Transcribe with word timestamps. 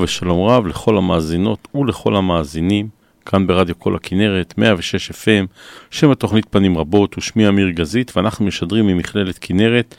ערב 0.00 0.08
ושלום 0.08 0.48
רב 0.48 0.66
לכל 0.66 0.96
המאזינות 0.96 1.68
ולכל 1.74 2.16
המאזינים, 2.16 2.88
כאן 3.26 3.46
ברדיו 3.46 3.78
כל 3.78 3.96
הכנרת, 3.96 4.54
106 4.58 5.10
FM, 5.10 5.46
שם 5.90 6.10
התוכנית 6.10 6.46
פנים 6.50 6.78
רבות, 6.78 7.18
ושמי 7.18 7.48
אמיר 7.48 7.70
גזית, 7.70 8.16
ואנחנו 8.16 8.46
משדרים 8.46 8.86
ממכללת 8.86 9.38
כנרת. 9.40 9.94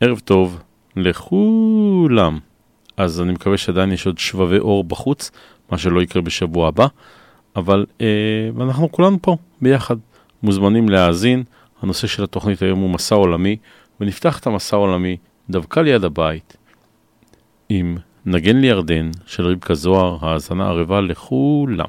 ערב 0.00 0.18
טוב 0.18 0.60
לכולם. 0.96 2.38
אז 2.96 3.20
אני 3.20 3.32
מקווה 3.32 3.56
שעדיין 3.56 3.92
יש 3.92 4.06
עוד 4.06 4.18
שבבי 4.18 4.58
אור 4.58 4.84
בחוץ, 4.84 5.30
מה 5.70 5.78
שלא 5.78 6.02
יקרה 6.02 6.22
בשבוע 6.22 6.68
הבא, 6.68 6.86
אבל 7.56 7.86
אה, 8.00 8.06
אנחנו 8.60 8.92
כולנו 8.92 9.18
פה 9.22 9.36
ביחד, 9.60 9.96
מוזמנים 10.42 10.88
להאזין. 10.88 11.42
הנושא 11.82 12.06
של 12.06 12.24
התוכנית 12.24 12.62
היום 12.62 12.80
הוא 12.80 12.90
מסע 12.90 13.14
עולמי, 13.14 13.56
ונפתח 14.00 14.38
את 14.38 14.46
המסע 14.46 14.76
העולמי 14.76 15.16
דווקא 15.50 15.80
ליד 15.80 16.04
הבית, 16.04 16.56
עם 17.68 17.96
נגן 18.28 18.56
לירדן 18.56 19.10
של 19.26 19.46
רבקה 19.46 19.74
זוהר, 19.74 20.18
האזנה 20.20 20.68
ערבה 20.68 21.00
לכולם. 21.00 21.88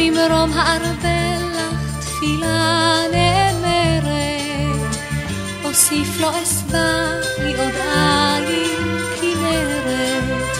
ממרום 0.00 0.52
הארבל 0.52 1.44
לך 1.54 2.00
תפילה 2.00 3.00
נאמרת, 3.12 4.96
אוסיף 5.64 6.20
לו 6.20 6.28
אסבע 6.42 6.94
מעוד 7.38 7.74
עין 7.94 8.98
כנרת, 9.20 10.56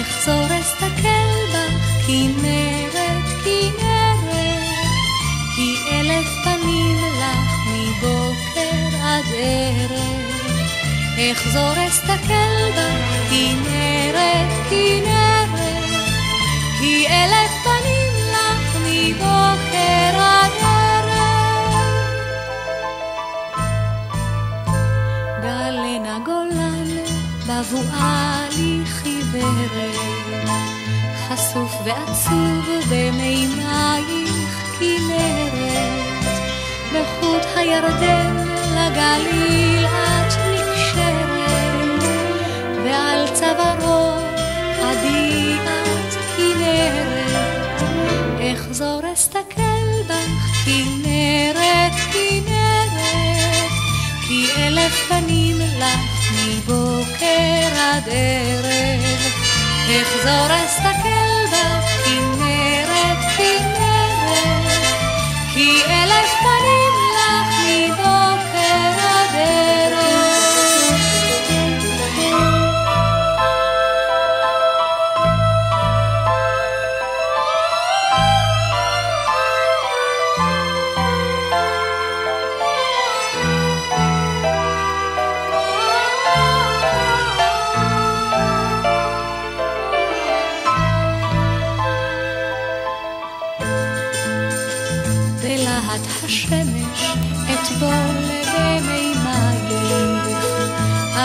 אחזור 0.00 0.46
אסתכל 0.60 1.30
בך 1.52 2.06
כנרת, 2.06 3.24
כנרת, 3.44 4.64
כי 5.56 5.76
אלף 5.92 6.28
פנים 6.44 6.96
לך 7.18 7.50
מבוקר 7.66 8.96
עד 9.02 9.24
ערב. 9.36 10.20
אחזור 11.32 11.86
אסתכל 11.88 12.70
בה, 12.74 12.90
כנרת, 13.30 14.70
כנרת, 14.70 15.19
בבואה 27.60 28.46
לי 28.56 28.80
חיוורת, 28.86 30.48
חשוף 31.28 31.72
ועצוב 31.84 32.68
במימייך 32.90 34.78
כנרת, 34.78 36.24
בחוט 36.92 37.42
הירדן 37.56 38.36
לגליל 38.74 39.86
את 39.86 40.32
ועל 42.84 43.26
צווארו 43.34 44.18
עדיעת 44.82 46.14
כנרת, 46.36 47.82
אחזור 48.54 49.02
אסתכל 49.12 50.02
בך 50.08 50.64
כנרת, 50.64 51.92
כנרת, 52.12 53.70
כי 54.28 54.46
אלף 54.56 55.08
פנים 55.08 55.56
לך 55.78 56.20
מבוקר 57.20 57.80
עד 57.80 58.08
ערב, 58.10 59.20
אחזור 60.02 60.64
אסתכל 60.64 61.29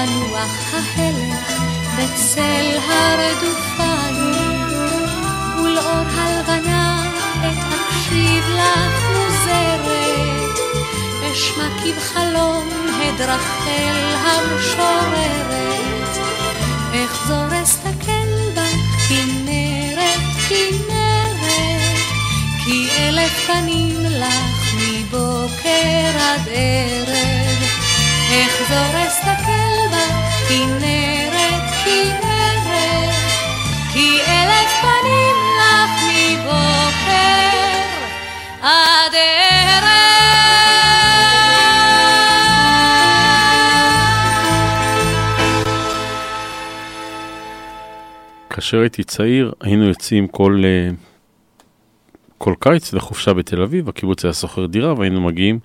אנוח 0.03 0.73
ההלך 0.73 1.51
בצל 1.97 2.78
הרדופיים, 2.89 4.35
ולאור 5.63 6.07
הלבנה 6.16 7.11
עת 7.44 7.57
אקשיב 7.73 8.44
לך 8.50 9.03
מוזרת, 9.16 10.59
אשמע 11.31 11.67
כבחלום 11.83 12.69
הדרחל 13.01 14.16
המשוררת, 14.22 16.17
אחזור 17.06 17.63
אסתכל 17.63 18.29
בך 18.53 19.07
כנרת, 19.09 20.22
כנרת, 20.50 21.97
כי 22.66 22.88
אלף 22.97 23.47
פנים 23.47 23.97
לך 24.00 24.73
מבוקר 24.75 26.12
עד 26.19 26.47
ערב. 26.47 27.45
אחזור 28.29 29.07
אסתכל 29.07 29.55
כאשר 48.65 48.80
הייתי 48.80 49.03
צעיר, 49.03 49.53
היינו 49.62 49.86
יוצאים 49.86 50.27
כל, 50.27 50.62
אה, 50.65 50.89
כל 52.38 52.53
קיץ 52.59 52.94
לחופשה 52.94 53.33
בתל 53.33 53.62
אביב, 53.62 53.89
הקיבוץ 53.89 54.25
היה 54.25 54.33
שוכר 54.33 54.65
דירה 54.65 54.94
והיינו 54.94 55.21
מגיעים 55.21 55.59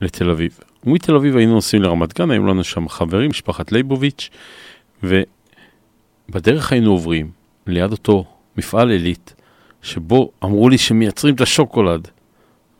לתל 0.00 0.30
אביב. 0.30 0.58
ומתל 0.86 1.16
אביב 1.16 1.36
היינו 1.36 1.54
נוסעים 1.54 1.82
לרמת 1.82 2.18
גן, 2.18 2.30
היו 2.30 2.46
לנו 2.46 2.64
שם 2.64 2.88
חברים, 2.88 3.30
משפחת 3.30 3.72
ליבוביץ', 3.72 4.30
ובדרך 5.02 6.72
היינו 6.72 6.90
עוברים 6.90 7.30
ליד 7.66 7.92
אותו 7.92 8.24
מפעל 8.56 8.90
עילית, 8.90 9.34
שבו 9.82 10.30
אמרו 10.44 10.68
לי 10.68 10.78
שמייצרים 10.78 11.34
את 11.34 11.40
השוקולד. 11.40 12.08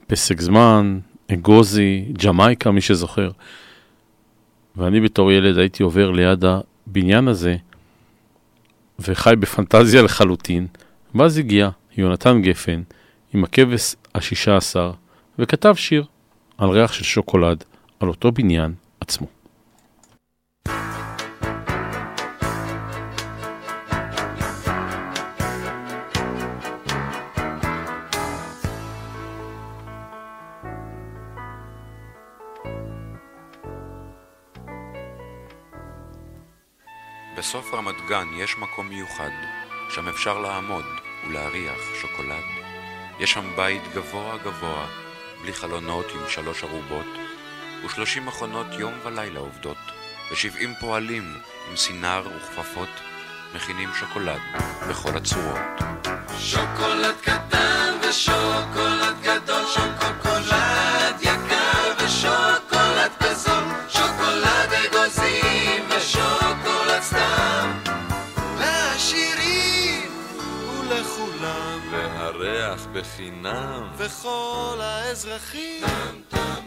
פסק 0.07 0.41
זמן, 0.41 0.99
אגוזי, 1.33 2.05
ג'מייקה, 2.25 2.71
מי 2.71 2.81
שזוכר. 2.81 3.31
ואני 4.77 5.01
בתור 5.01 5.33
ילד 5.33 5.59
הייתי 5.59 5.83
עובר 5.83 6.11
ליד 6.11 6.45
הבניין 6.45 7.29
הזה, 7.29 7.57
וחי 8.99 9.35
בפנטזיה 9.39 10.03
לחלוטין, 10.03 10.67
ואז 11.15 11.39
הגיע 11.39 11.71
יונתן 11.97 12.43
גפן 12.43 12.83
עם 13.35 13.45
הכבש 13.45 13.97
השישה 14.15 14.57
עשר, 14.57 14.93
וכתב 15.39 15.75
שיר 15.75 16.05
על 16.59 16.69
ריח 16.69 16.93
של 16.93 17.05
שוקולד, 17.05 17.65
על 18.05 18.09
אותו 18.09 18.33
בניין 18.33 18.75
עצמו. 19.01 19.27
בסוף 37.39 37.75
רמת 37.75 37.95
גן 38.09 38.27
יש 38.37 38.57
מקום 38.59 38.89
מיוחד, 38.89 39.31
שם 39.91 40.09
אפשר 40.09 40.39
לעמוד 40.39 40.85
ולהריח 41.29 41.79
שוקולד. 42.01 42.45
יש 43.21 43.33
שם 43.33 43.45
בית 43.57 43.83
גבוה 43.95 44.39
גבוה, 44.39 44.87
בלי 45.43 45.53
חלונות 45.53 46.07
עם 46.15 46.21
שלוש 46.29 46.65
ארובות, 46.65 47.24
ושלושים 47.85 48.27
מכונות 48.27 48.67
יום 48.79 48.95
ולילה 49.05 49.41
עובדות, 49.41 49.77
ושבעים 50.33 50.75
פועלים 50.81 51.39
עם 51.71 51.77
סינר 51.77 52.23
וכפפות, 52.37 52.89
מכינים 53.55 53.91
שוקולד 53.95 54.41
בכל 54.89 55.17
הצורות. 55.17 55.59
שוקולד 56.39 57.15
קטן 57.23 57.95
ושוקולד 58.03 59.17
גדול, 59.23 59.65
שוקולד 59.75 61.15
יקר 61.21 62.05
ושוקולד 62.05 63.11
בזול, 63.21 63.65
שוקולד 63.89 64.73
אגוזים 64.73 65.85
ושוקולד 65.89 67.03
סתם. 67.03 67.73
לעשירים 68.59 70.11
ולכולם, 70.81 71.81
והריח 71.91 72.87
בחינם. 72.93 73.89
וכל 73.97 74.79
האזרחים, 74.81 75.85
עוצרים 75.85 76.64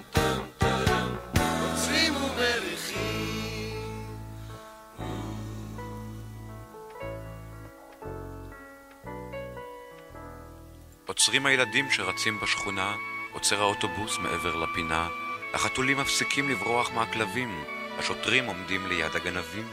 עוצרים 11.28 11.46
הילדים 11.46 11.92
שרצים 11.92 12.40
בשכונה, 12.40 12.96
עוצר 13.32 13.62
האוטובוס 13.62 14.18
מעבר 14.18 14.56
לפינה, 14.56 15.08
החתולים 15.54 15.98
מפסיקים 15.98 16.50
לברוח 16.50 16.92
מהכלבים, 16.92 17.64
השוטרים 18.00 18.46
עומדים 18.46 18.88
ליד 18.88 19.16
הגנבים. 19.16 19.68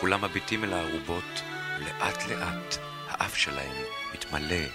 כולם 0.00 0.24
מביטים 0.24 0.64
אל 0.64 0.72
הארובות, 0.72 1.42
ולאט 1.78 2.28
לאט 2.28 2.76
האף 3.08 3.36
שלהם 3.36 3.72
מתמלא 4.14 4.66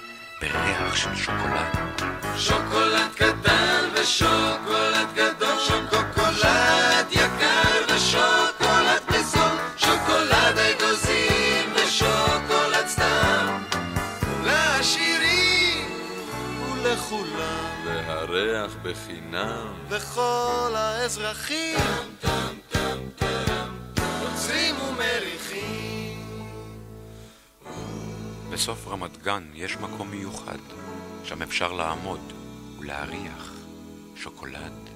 בריח 0.42 0.96
של 0.96 1.16
שוקולד. 1.16 2.02
שוקולד 2.38 3.12
קטן 3.16 3.90
ושוקולד 3.94 5.08
גדול, 5.16 5.60
שוקולד 5.68 7.08
יקר 7.12 7.96
ושוקולד 7.96 8.55
והריח 18.36 18.76
בחינם. 18.84 19.68
וכל 19.90 20.72
האזרחים, 20.76 21.80
עוצרים 24.22 24.76
ומריחים. 24.76 26.20
בסוף 28.54 28.88
רמת 28.88 29.24
גן 29.24 29.44
יש 29.54 29.78
מקום 29.78 30.12
מיוחד, 30.12 30.58
שם 31.24 31.42
אפשר 31.42 31.72
לעמוד 31.74 32.20
ולהריח 32.80 33.54
שוקולד. 34.16 34.90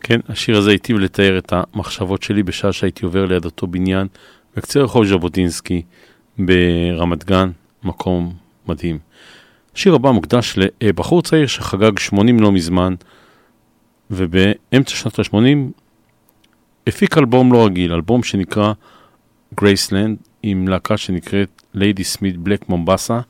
כן, 0.00 0.20
השיר 0.28 0.58
הזה 0.58 0.70
היטיב 0.70 0.98
לתאר 0.98 1.38
את 1.38 1.52
המחשבות 1.52 2.22
שלי 2.22 2.42
בשעה 2.42 2.72
שהייתי 2.72 3.04
עובר 3.04 3.24
ליד 3.24 3.44
אותו 3.44 3.66
בניין 3.66 4.06
בקצה 4.56 4.80
רחוב 4.80 5.04
ז'בוטינסקי 5.04 5.82
ברמת 6.38 7.24
גן, 7.24 7.50
מקום 7.82 8.34
מדהים. 8.66 8.98
השיר 9.76 9.94
הבא 9.94 10.10
מוקדש 10.10 10.58
לבחור 10.80 11.22
צעיר 11.22 11.46
שחגג 11.46 11.98
80 11.98 12.40
לא 12.40 12.52
מזמן, 12.52 12.94
ובאמצע 14.10 14.94
שנות 14.94 15.18
ה-80 15.18 15.80
הפיק 16.86 17.18
אלבום 17.18 17.52
לא 17.52 17.66
רגיל, 17.66 17.92
אלבום 17.92 18.22
שנקרא 18.22 18.72
Graceland, 19.54 20.18
עם 20.42 20.68
להקה 20.68 20.96
שנקראת 20.96 21.62
Ladysmith 21.74 22.36
Black 22.36 22.68
Mambazo. 22.68 23.20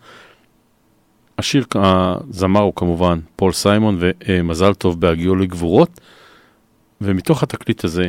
השיר, 1.39 1.65
הזמר 1.75 2.61
הוא 2.61 2.73
כמובן 2.77 3.19
פול 3.37 3.53
סיימון 3.53 3.99
ומזל 4.01 4.75
טוב 4.75 5.01
בהגיעו 5.01 5.37
לגבורות. 5.37 6.01
ומתוך 7.01 7.43
התקליט 7.43 7.85
הזה, 7.85 8.09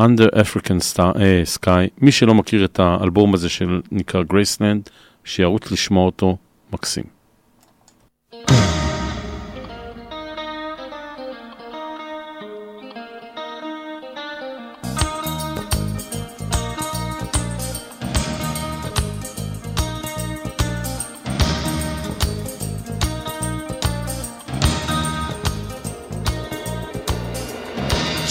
Under 0.00 0.34
African 0.34 0.80
Star, 0.92 1.14
uh, 1.14 1.58
Sky, 1.58 1.88
מי 1.98 2.12
שלא 2.12 2.34
מכיר 2.34 2.64
את 2.64 2.80
האלבום 2.80 3.34
הזה 3.34 3.48
שנקרא 3.48 4.22
Graceland, 4.22 4.90
שירוץ 5.24 5.72
לשמוע 5.72 6.06
אותו, 6.06 6.36
מקסים. 6.72 7.13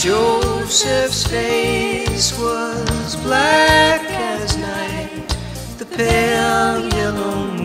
Joseph's 0.03 1.25
face 1.27 2.37
was 2.37 3.15
black 3.23 4.01
as 4.09 4.57
night. 4.57 5.37
The 5.77 5.85
pale 5.85 6.89
yellow 6.93 7.62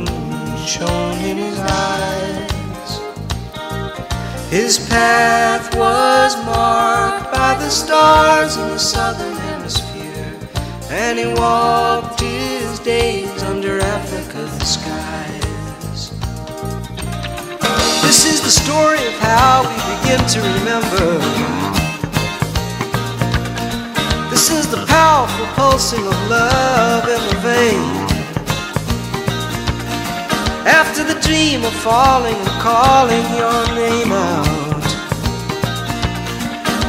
shone 0.68 1.18
in 1.24 1.38
his 1.38 1.58
eyes. 1.60 3.00
His 4.50 4.78
path 4.90 5.74
was 5.74 6.36
marked 6.44 7.32
by 7.32 7.54
the 7.54 7.70
stars 7.70 8.58
in 8.58 8.68
the 8.68 8.78
southern 8.78 9.34
hemisphere, 9.34 10.38
and 10.90 11.18
he 11.18 11.26
walked 11.40 12.20
his 12.20 12.80
days 12.80 13.42
under 13.44 13.80
Africa's 13.80 14.52
skies. 14.74 16.10
This 18.02 18.26
is 18.26 18.42
the 18.42 18.50
story 18.50 19.00
of 19.06 19.14
how 19.20 19.62
we 19.68 19.76
begin 19.96 20.20
to 20.34 20.38
remember. 20.52 21.18
This 24.28 24.50
is 24.50 24.70
the 24.70 24.84
powerful 24.84 25.46
pulsing 25.56 26.06
of 26.06 26.28
love 26.28 27.08
in 27.08 27.20
the 27.30 27.36
vein. 27.40 28.07
After 30.66 31.04
the 31.04 31.18
dream 31.20 31.64
of 31.64 31.72
falling 31.72 32.34
and 32.34 32.60
calling 32.60 33.26
your 33.36 33.66
name 33.74 34.12
out. 34.12 34.88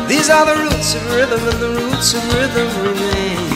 These 0.07 0.29
are 0.29 0.45
the 0.45 0.55
roots 0.63 0.95
of 0.95 1.15
rhythm, 1.15 1.39
and 1.47 1.59
the 1.59 1.69
roots 1.81 2.13
of 2.13 2.23
rhythm 2.33 2.69
remain. 2.83 3.48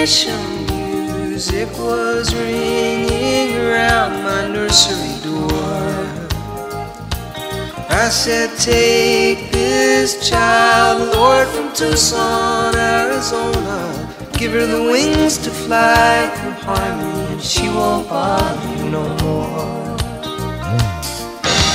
Mission 0.00 0.64
music 0.66 1.68
was 1.76 2.32
ringing 2.32 3.56
around 3.56 4.22
my 4.22 4.46
nursery 4.46 5.16
door. 5.24 5.50
I 7.90 8.08
said, 8.08 8.48
Take 8.60 9.50
this 9.50 10.30
child, 10.30 11.16
Lord, 11.16 11.48
from 11.48 11.72
Tucson, 11.72 12.76
Arizona. 12.76 13.80
Give 14.34 14.52
her 14.52 14.66
the 14.66 14.84
wings 14.84 15.36
to 15.38 15.50
fly 15.50 16.30
through 16.36 16.58
harmony, 16.68 17.32
and 17.32 17.42
she 17.42 17.66
won't 17.68 18.08
bother 18.08 18.68
you 18.76 18.90
no 18.90 19.04
more. 19.24 19.96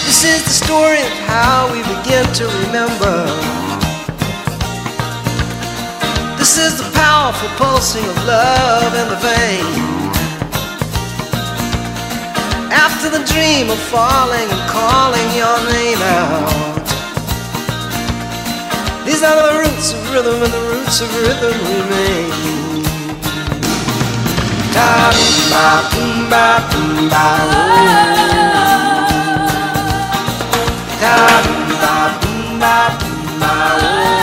This 0.08 0.24
is 0.24 0.42
the 0.46 0.56
story 0.66 1.02
of 1.10 1.14
how 1.28 1.70
we 1.74 1.80
begin 1.96 2.26
to 2.40 2.46
remember. 2.64 3.63
This 6.44 6.58
is 6.58 6.78
the 6.78 6.92
powerful 6.92 7.48
pulsing 7.56 8.04
of 8.04 8.18
love 8.26 8.94
in 9.02 9.08
the 9.08 9.16
vein. 9.16 9.64
After 12.70 13.08
the 13.10 13.24
dream 13.32 13.70
of 13.70 13.80
falling 13.88 14.50
and 14.52 14.64
calling 14.70 15.30
your 15.40 15.58
name 15.72 16.02
out. 16.04 16.84
These 19.06 19.24
are 19.24 19.40
the 19.40 19.56
roots 19.64 19.94
of 19.94 20.02
rhythm, 20.12 20.44
and 20.44 20.52
the 20.52 20.64
roots 20.68 21.00
of 21.00 21.08
rhythm 21.24 21.56
remain. 21.72 22.84
Da 24.76 25.16
ba 25.48 25.68
boom 25.92 26.30
ba 26.30 26.46
boom 26.70 27.08
ba. 27.08 27.28
Da 31.00 31.16
ba 31.82 31.96
boom 32.20 32.60
ba 32.60 32.76
boom 33.00 33.40
ba 33.40 34.23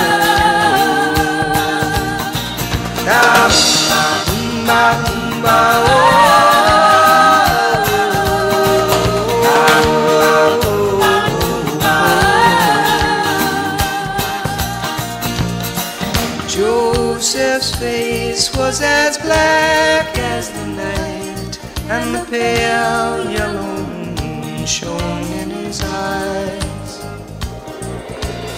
Joseph's 16.49 17.77
face 17.77 18.57
was 18.57 18.81
as 18.83 19.17
black 19.19 20.19
as 20.19 20.51
the 20.51 20.67
night, 20.67 21.59
and 21.89 22.15
the 22.15 22.25
pale 22.31 23.20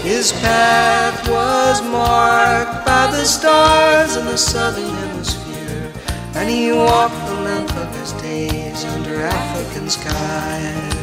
His 0.02 0.32
path 0.32 1.28
was 1.28 1.80
marked 1.80 2.85
by 2.85 3.06
the 3.12 3.25
stars 3.25 4.16
in 4.16 4.26
the 4.26 4.37
southern 4.37 4.90
hemisphere, 4.90 5.92
and 6.35 6.50
he 6.50 6.73
walked 6.73 7.14
the 7.26 7.40
length 7.42 7.76
of 7.76 7.94
his 8.00 8.12
days 8.21 8.85
under 8.85 9.23
African 9.23 9.88
skies. 9.88 11.01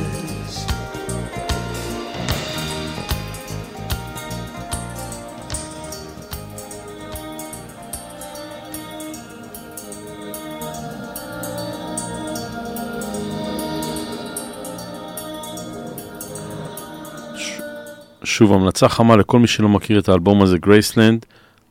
שוב, 18.24 18.54
המלצה 18.54 18.90
חמה 18.90 19.16
לכל 19.16 19.40
מי 19.40 19.48
שלא 19.48 19.70
מכיר 19.70 20.00
את 20.00 20.10
האלבום 20.10 20.42
הזה, 20.42 20.58
Graceland, 20.58 21.26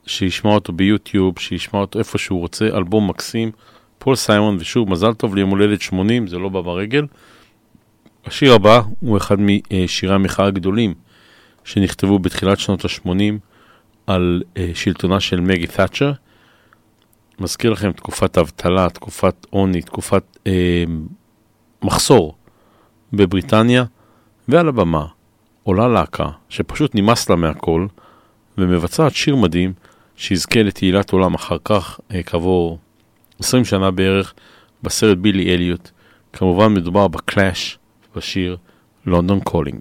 שישמע 0.06 0.50
אותו 0.50 0.72
ביוטיוב, 0.72 1.38
שישמע 1.38 1.80
אותו 1.80 1.98
איפה 1.98 2.18
שהוא 2.18 2.40
רוצה, 2.40 2.66
אלבום 2.66 3.10
מקסים, 3.10 3.50
פול 3.98 4.16
סיימון, 4.16 4.56
ושוב, 4.60 4.90
מזל 4.90 5.14
טוב 5.14 5.34
ליום 5.34 5.50
הולדת 5.50 5.80
80, 5.80 6.26
זה 6.26 6.38
לא 6.38 6.48
בא 6.48 6.60
ברגל. 6.60 7.06
השיר 8.26 8.54
הבא 8.54 8.80
הוא 9.00 9.16
אחד 9.16 9.36
משירי 9.40 10.14
המחאה 10.14 10.46
הגדולים 10.46 10.94
שנכתבו 11.64 12.18
בתחילת 12.18 12.58
שנות 12.58 12.84
ה-80 12.84 13.10
על 14.06 14.42
אה, 14.56 14.70
שלטונה 14.74 15.20
של 15.20 15.40
מגי 15.40 15.66
תאצ'ר. 15.66 16.12
מזכיר 17.38 17.70
לכם 17.70 17.92
תקופת 17.92 18.38
אבטלה, 18.38 18.90
תקופת 18.90 19.46
עוני, 19.50 19.82
תקופת 19.82 20.38
אה, 20.46 20.84
מחסור 21.82 22.34
בבריטניה, 23.12 23.84
ועל 24.48 24.68
הבמה 24.68 25.06
עולה 25.68 25.88
להקה 25.88 26.28
שפשוט 26.48 26.94
נמאס 26.94 27.30
לה 27.30 27.36
מהכל, 27.36 27.86
ומבצעת 28.58 29.14
שיר 29.14 29.36
מדהים 29.36 29.72
שיזכה 30.16 30.62
לתהילת 30.62 31.10
עולם 31.10 31.34
אחר 31.34 31.56
כך, 31.64 32.00
אה, 32.14 32.22
כעבור 32.22 32.78
20 33.40 33.64
שנה 33.64 33.90
בערך, 33.90 34.34
בסרט 34.82 35.18
בילי 35.18 35.54
אליוט. 35.54 35.90
כמובן 36.32 36.74
מדובר 36.74 37.08
ב 37.08 37.18
Clash, 37.18 37.78
בשיר 38.16 38.56
London 39.06 39.40
Calling. 39.40 39.80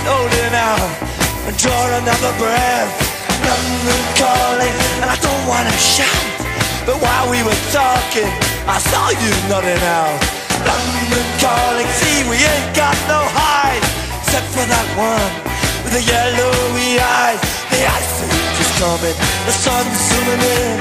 Couldn't 0.00 0.16
hold 0.16 0.54
out 0.56 0.80
and 1.44 1.56
draw 1.60 1.84
another 2.00 2.32
breath. 2.40 2.88
London 3.44 4.02
calling, 4.16 4.76
and 4.96 5.10
I 5.12 5.16
don't 5.20 5.44
wanna 5.44 5.76
shout. 5.76 6.24
But 6.86 7.04
while 7.04 7.28
we 7.28 7.44
were 7.44 7.60
talking, 7.68 8.32
I 8.64 8.80
saw 8.80 9.12
you 9.12 9.32
nodding 9.52 9.84
out. 9.84 10.16
London 10.64 11.26
calling, 11.36 11.88
see 12.00 12.24
we 12.32 12.40
ain't 12.40 12.72
got 12.72 12.96
no 13.12 13.20
hide, 13.28 13.84
except 14.24 14.48
for 14.56 14.64
that 14.64 14.88
one 14.96 15.32
with 15.84 15.92
the 15.92 16.04
yellowy 16.04 16.96
eyes. 16.96 17.40
The 17.68 17.84
ice 17.84 18.24
is 18.56 18.72
coming, 18.80 19.16
the 19.44 19.52
sun's 19.52 20.00
zooming 20.00 20.40
in. 20.40 20.80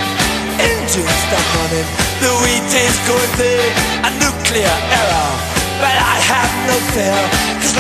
Engines 0.64 1.20
stop 1.28 1.44
running, 1.60 1.88
the 2.24 2.32
wheat 2.40 2.72
is 2.72 2.96
going 3.04 3.34
big, 3.36 3.72
a 4.00 4.12
nuclear 4.16 4.76
error. 4.96 5.32
But 5.80 5.96
I 5.96 6.16
have 6.24 6.52
no 6.68 6.76
fear, 6.96 7.20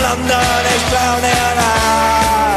London 0.04 0.66
is 0.76 0.84
drowning. 0.90 1.58
I, 1.58 2.49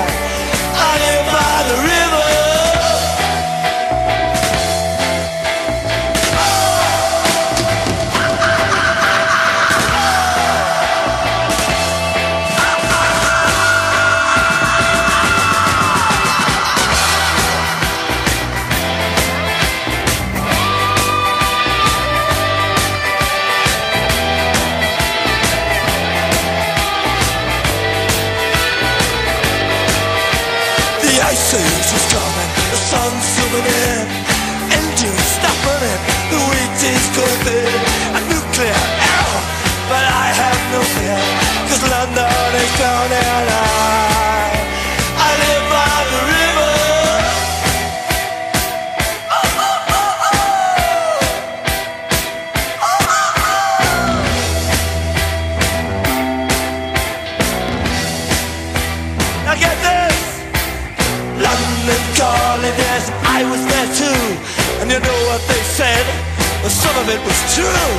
it 67.14 67.20
was 67.28 67.40
true. 67.54 67.90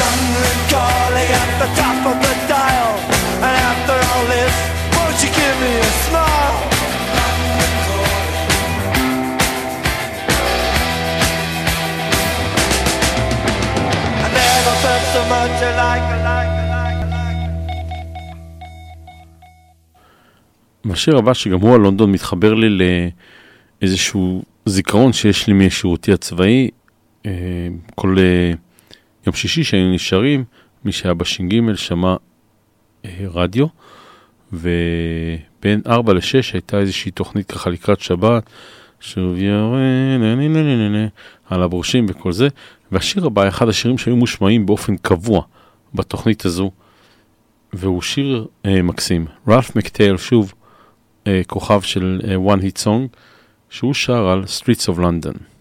London 0.00 0.58
calling 0.74 1.30
at 1.42 1.50
the 1.62 1.68
top 1.80 2.00
of 2.10 2.16
the 2.24 2.34
dial. 2.52 2.92
And 3.46 3.54
after 3.70 3.96
all 4.10 4.24
this, 4.34 4.54
won't 4.94 5.18
you 5.24 5.30
give 5.40 5.56
me 5.64 5.72
a 5.88 5.92
smile? 6.06 6.56
I 21.04 21.18
הבא, 21.18 21.34
שגם 21.34 21.60
הוא 21.60 21.74
על 21.74 21.80
לונדון, 21.80 22.12
מתחבר 22.12 22.54
לי 22.54 22.68
לאיזשהו 23.82 24.42
זיכרון 24.66 25.12
שיש 25.12 25.46
לי 25.46 25.52
משירותי 25.52 26.12
הצבאי. 26.12 26.70
כל 27.94 28.16
יום 29.26 29.34
שישי 29.34 29.64
שהיינו 29.64 29.94
נשארים, 29.94 30.44
מי 30.84 30.92
שהיה 30.92 31.14
בש"ג 31.14 31.74
שמע 31.74 32.16
אה, 33.04 33.10
רדיו, 33.30 33.66
ובין 34.52 35.80
4 35.86 36.12
ל-6 36.12 36.52
הייתה 36.52 36.78
איזושהי 36.78 37.10
תוכנית 37.10 37.52
ככה 37.52 37.70
לקראת 37.70 38.00
שבת, 38.00 38.50
שוב 39.00 39.34
נה, 40.90 41.06
על 41.50 41.62
הברושים 41.62 42.06
וכל 42.08 42.32
זה. 42.32 42.48
והשיר 42.92 43.26
הבא, 43.26 43.48
אחד 43.48 43.68
השירים 43.68 43.98
שהיו 43.98 44.16
מושמעים 44.16 44.66
באופן 44.66 44.96
קבוע 44.96 45.42
בתוכנית 45.94 46.44
הזו, 46.44 46.70
והוא 47.72 48.02
שיר 48.02 48.46
אה, 48.66 48.82
מקסים. 48.82 49.26
רלף 49.48 49.76
מקטייל, 49.76 50.16
שוב, 50.16 50.54
אה, 51.26 51.40
כוכב 51.46 51.80
של 51.80 52.20
אה, 52.28 52.54
one 52.54 52.60
hit 52.60 52.84
song, 52.84 53.16
שהוא 53.70 53.94
שר 53.94 54.28
על 54.28 54.44
Streets 54.44 54.94
of 54.94 54.98
London. 54.98 55.55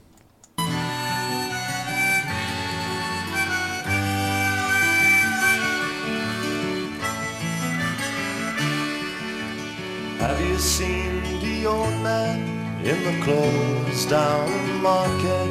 In 12.96 13.04
the 13.04 13.24
closed 13.24 14.10
down 14.10 14.82
market? 14.82 15.50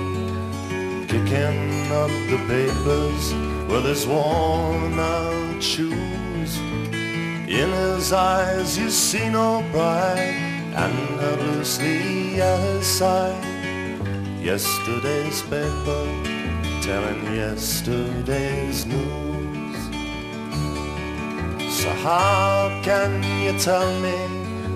Kicking 1.09 1.93
up 1.93 2.11
the 2.31 2.39
papers 2.49 3.35
with 3.71 3.85
his 3.85 4.07
worn 4.07 4.99
out 4.99 5.63
shoes. 5.63 6.59
In 7.47 7.71
his 7.71 8.13
eyes 8.13 8.79
you 8.79 8.91
see 8.91 9.29
no 9.29 9.65
pride, 9.71 10.53
and 10.75 11.21
held 11.21 11.41
loosely 11.41 12.41
at 12.41 12.59
his 12.61 12.87
side. 12.87 13.45
Yesterday's 14.41 15.43
paper 15.43 16.07
telling 16.83 17.23
yesterday's 17.35 18.85
news. 18.87 19.79
So 21.79 21.91
how 21.91 22.81
can 22.83 23.23
you 23.43 23.59
tell 23.59 23.89
me 24.01 24.17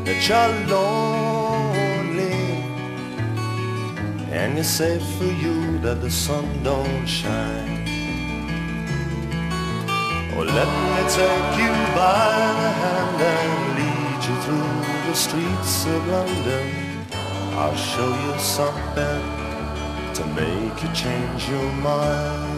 that 0.04 0.28
you're 0.28 0.76
lonely? 0.76 1.57
And 4.30 4.58
you 4.58 4.62
say 4.62 4.98
for 4.98 5.24
you 5.24 5.78
that 5.78 6.02
the 6.02 6.10
sun 6.10 6.62
don't 6.62 7.06
shine. 7.06 7.86
Oh, 10.36 10.42
let 10.42 10.68
me 10.68 11.02
take 11.08 11.54
you 11.62 11.72
by 11.96 12.36
the 12.60 12.70
hand 12.82 13.20
and 13.34 13.52
lead 13.78 14.20
you 14.28 14.36
through 14.44 15.08
the 15.08 15.14
streets 15.14 15.86
of 15.86 16.06
London. 16.08 16.66
I'll 17.56 17.74
show 17.74 18.10
you 18.24 18.38
something 18.38 19.22
to 20.14 20.26
make 20.36 20.82
you 20.82 20.90
change 20.92 21.48
your 21.48 21.72
mind. 21.72 22.57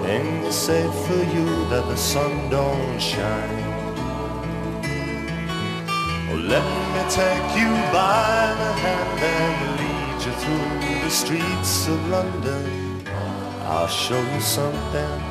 And 0.05 0.43
you 0.43 0.51
say 0.51 0.83
for 0.83 1.23
you 1.35 1.45
that 1.69 1.85
the 1.87 1.95
sun 1.95 2.49
don't 2.49 2.99
shine. 2.99 3.63
Oh, 6.29 6.35
let 6.35 6.65
me 6.93 7.01
take 7.09 7.47
you 7.57 7.71
by 7.93 8.53
the 8.61 8.71
hand 8.83 9.19
and 9.33 9.55
lead 9.79 10.17
you 10.25 10.33
through 10.41 10.99
the 11.03 11.09
streets 11.09 11.87
of 11.87 12.09
London. 12.09 13.07
I'll 13.65 13.87
show 13.87 14.21
you 14.33 14.41
something 14.41 15.21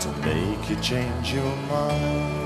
to 0.00 0.08
make 0.26 0.68
you 0.68 0.76
change 0.76 1.32
your 1.32 1.56
mind. 1.70 2.45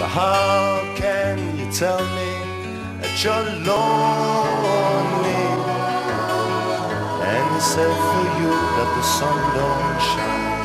So 0.00 0.06
how 0.06 0.80
can 0.96 1.36
you 1.58 1.70
tell 1.70 2.00
me 2.16 2.32
that 3.02 3.22
you're 3.22 3.48
lonely? 3.68 5.44
And 7.20 7.60
say 7.60 7.84
for 7.84 8.24
you 8.40 8.52
that 8.76 8.90
the 8.96 9.04
sun 9.04 9.38
don't 9.58 10.00
shine. 10.08 10.56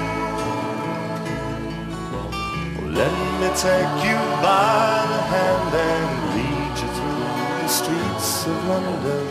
Well, 2.77 2.91
let 3.01 3.15
me 3.41 3.49
take 3.59 3.95
you 4.07 4.19
by 4.39 5.03
the 5.11 5.21
hand 5.35 5.71
and 5.83 6.09
lead 6.31 6.75
you 6.79 6.89
through 6.95 7.27
the 7.59 7.67
streets 7.67 8.47
of 8.47 8.57
London. 8.69 9.25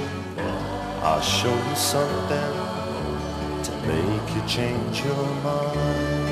I'll 1.00 1.22
show 1.22 1.56
you 1.70 1.76
something 1.76 2.54
to 3.64 3.72
make 3.88 4.26
you 4.36 4.42
change 4.46 5.00
your 5.02 5.26
mind. 5.42 6.23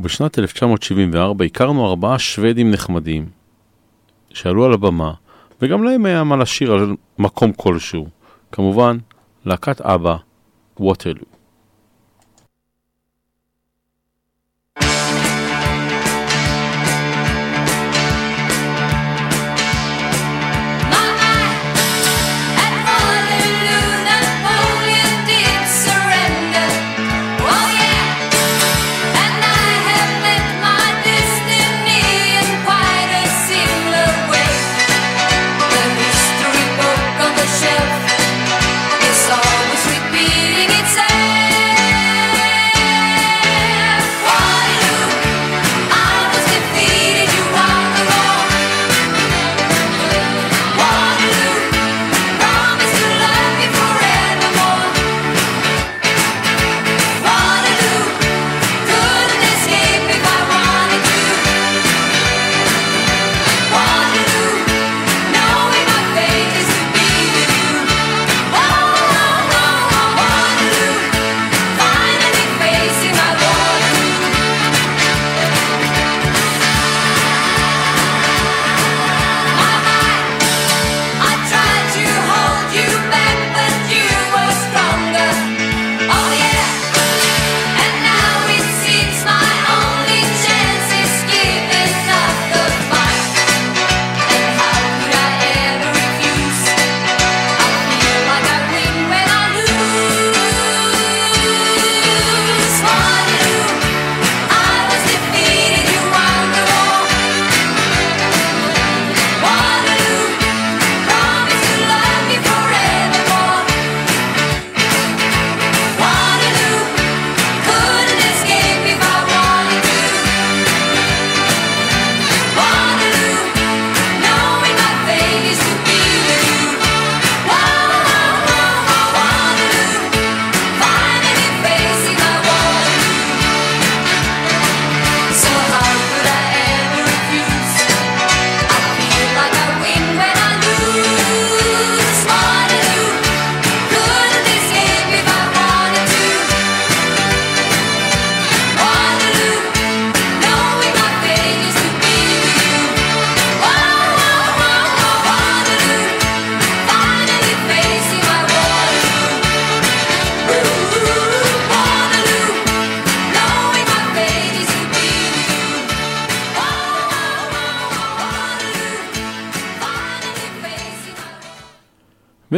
ובשנת 0.00 0.38
1974 0.38 1.44
הכרנו 1.44 1.88
ארבעה 1.88 2.18
שוודים 2.18 2.70
נחמדים 2.70 3.28
שעלו 4.30 4.64
על 4.64 4.72
הבמה, 4.72 5.12
וגם 5.62 5.84
להם 5.84 6.06
היה 6.06 6.24
מה 6.24 6.36
לשיר 6.36 6.72
על 6.72 6.96
מקום 7.18 7.52
כלשהו. 7.52 8.08
כמובן, 8.52 8.98
להקת 9.44 9.80
אבא, 9.80 10.16
ווטרלו. 10.80 11.29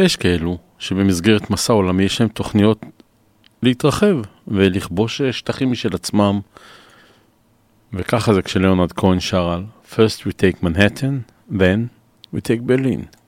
ויש 0.03 0.15
כאלו 0.15 0.57
שבמסגרת 0.79 1.49
מסע 1.49 1.73
עולמי 1.73 2.03
יש 2.03 2.21
להם 2.21 2.29
תוכניות 2.29 2.85
להתרחב 3.61 4.15
ולכבוש 4.47 5.21
שטחים 5.21 5.71
משל 5.71 5.95
עצמם. 5.95 6.39
וככה 7.93 8.33
זה 8.33 8.41
כשליאונרד 8.41 8.91
כהן 8.91 9.19
שר 9.19 9.49
על 9.49 9.63
First 9.91 10.21
we 10.27 10.31
take 10.31 10.63
Manhattan, 10.63 11.31
then 11.51 11.87
we 12.35 12.37
take 12.37 12.61
Berlin. 12.67 13.22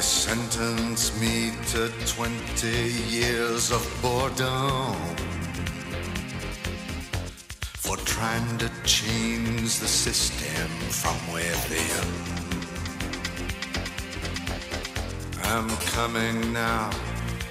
They 0.00 0.06
sentenced 0.06 1.20
me 1.20 1.52
to 1.72 1.92
20 2.06 2.68
years 3.10 3.70
of 3.70 3.82
boredom 4.00 4.94
for 7.74 7.98
trying 7.98 8.56
to 8.56 8.70
change 8.84 9.78
the 9.78 9.86
system 9.86 10.70
from 10.88 11.18
within. 11.30 12.08
I'm 15.52 15.68
coming 15.92 16.50
now, 16.54 16.88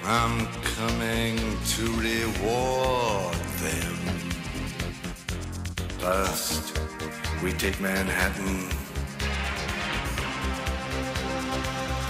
I'm 0.02 0.48
coming 0.76 1.38
to 1.74 1.84
reward 2.02 3.36
them. 3.62 3.96
First, 6.00 6.76
we 7.44 7.52
take 7.52 7.80
Manhattan. 7.80 8.89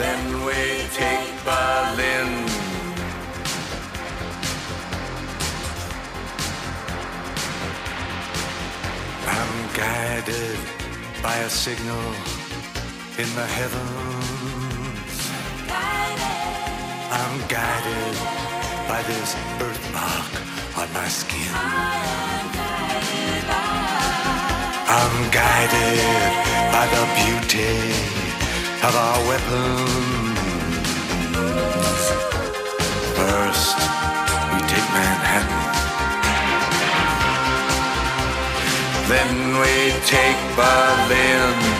Then 0.00 0.46
we 0.46 0.54
take 0.96 1.28
Berlin. 1.44 2.30
I'm 9.36 9.54
guided 9.76 10.58
by 11.22 11.36
a 11.36 11.50
signal 11.50 12.06
in 13.18 13.28
the 13.36 13.46
heavens. 13.58 15.18
I'm 17.20 17.36
guided 17.56 18.16
by 18.88 19.02
this 19.02 19.36
birthmark 19.58 20.32
on 20.80 20.88
my 20.94 21.08
skin. 21.08 21.52
I'm 24.98 25.16
guided 25.30 26.32
by 26.72 26.86
the 26.94 27.04
beauty 27.20 28.19
of 28.82 28.96
our 28.96 29.28
weapons. 29.28 30.38
First, 33.18 33.76
we 34.52 34.58
take 34.72 34.88
Manhattan. 34.96 35.60
Then 39.08 39.60
we 39.60 39.92
take 40.06 40.40
Berlin. 40.56 41.79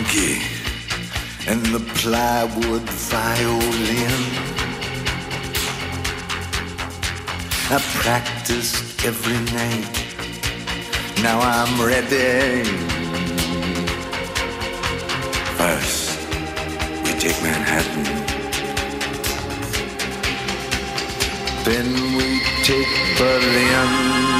Monkey 0.00 0.40
and 1.46 1.60
the 1.74 1.80
plywood 2.00 2.88
violin. 3.12 4.22
I 7.70 7.78
practiced 8.02 9.04
every 9.04 9.40
night. 9.56 9.94
Now 11.22 11.38
I'm 11.40 11.74
ready. 11.86 12.64
First, 15.58 16.18
we 17.04 17.12
take 17.24 17.38
Manhattan. 17.42 18.04
Then 21.64 21.88
we 22.16 22.40
take 22.64 22.92
Berlin. 23.18 24.39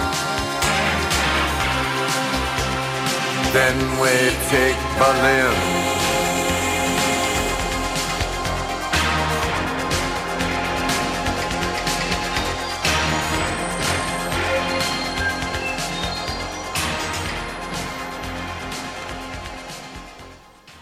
Then 3.53 3.77
we 3.99 4.15
take 4.49 4.79
Berlin. 4.99 5.55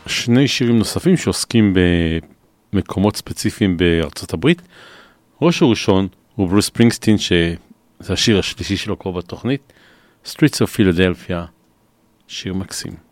שני 0.07 0.47
שירים 0.47 0.77
נוספים 0.77 1.17
שעוסקים 1.17 1.73
במקומות 2.73 3.15
ספציפיים 3.15 3.77
בארצות 3.77 4.33
הברית. 4.33 4.61
ראש 5.41 5.61
הראשון 5.61 6.07
הוא 6.35 6.49
ברוס 6.49 6.69
פרינגסטין, 6.69 7.17
שזה 7.17 8.13
השיר 8.13 8.39
השלישי 8.39 8.77
שלו 8.77 8.99
כבר 8.99 9.11
בתוכנית, 9.11 9.73
Streets 10.25 10.55
of 10.55 10.77
Philadelphia, 10.77 11.58
שיר 12.29 12.53
מקסים. 12.53 13.08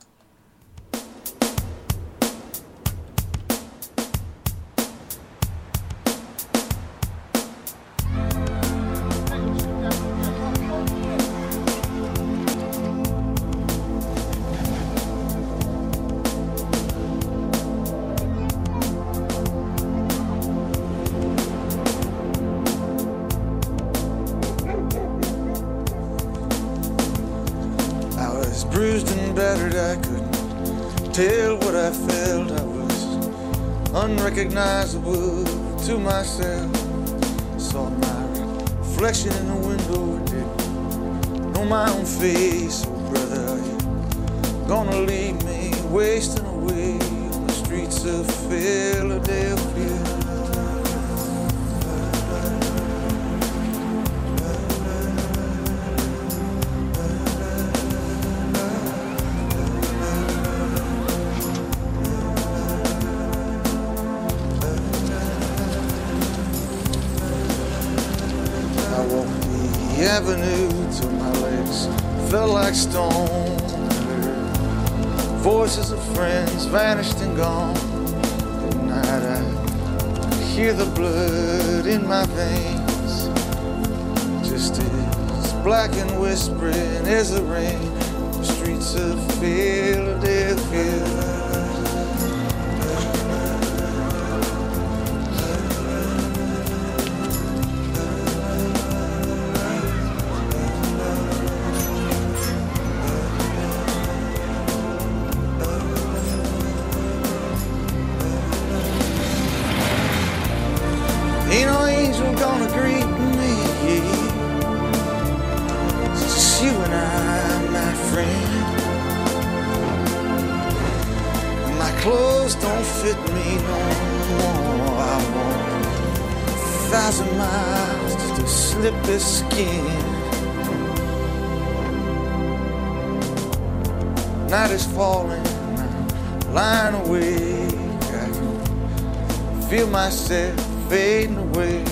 Fading 140.28 141.38
away. 141.38 141.86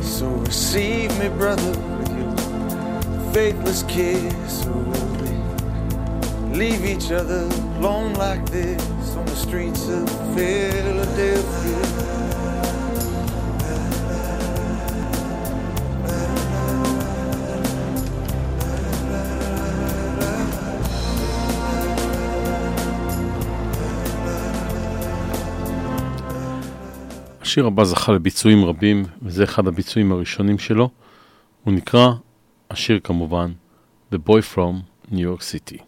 So 0.00 0.28
receive 0.28 1.16
me, 1.18 1.28
brother, 1.28 1.72
with 1.98 2.16
your 2.16 3.32
faithless 3.32 3.82
kiss. 3.84 4.66
Or 4.66 4.72
will 4.72 5.06
we 5.22 6.56
leave 6.56 6.84
each 6.84 7.10
other 7.10 7.48
alone 7.78 8.14
like 8.14 8.48
this 8.48 8.80
on 9.16 9.26
the 9.26 9.34
streets 9.34 9.88
of 9.88 10.08
Philadelphia? 10.36 12.13
השיר 27.54 27.66
הבא 27.66 27.84
זכה 27.84 28.12
לביצועים 28.12 28.64
רבים, 28.64 29.04
וזה 29.22 29.44
אחד 29.44 29.66
הביצועים 29.66 30.12
הראשונים 30.12 30.58
שלו. 30.58 30.90
הוא 31.64 31.74
נקרא, 31.74 32.08
השיר 32.70 33.00
כמובן, 33.04 33.52
The 34.12 34.16
Boy 34.28 34.54
From 34.54 34.74
New 35.12 35.14
York 35.14 35.42
City. 35.42 35.78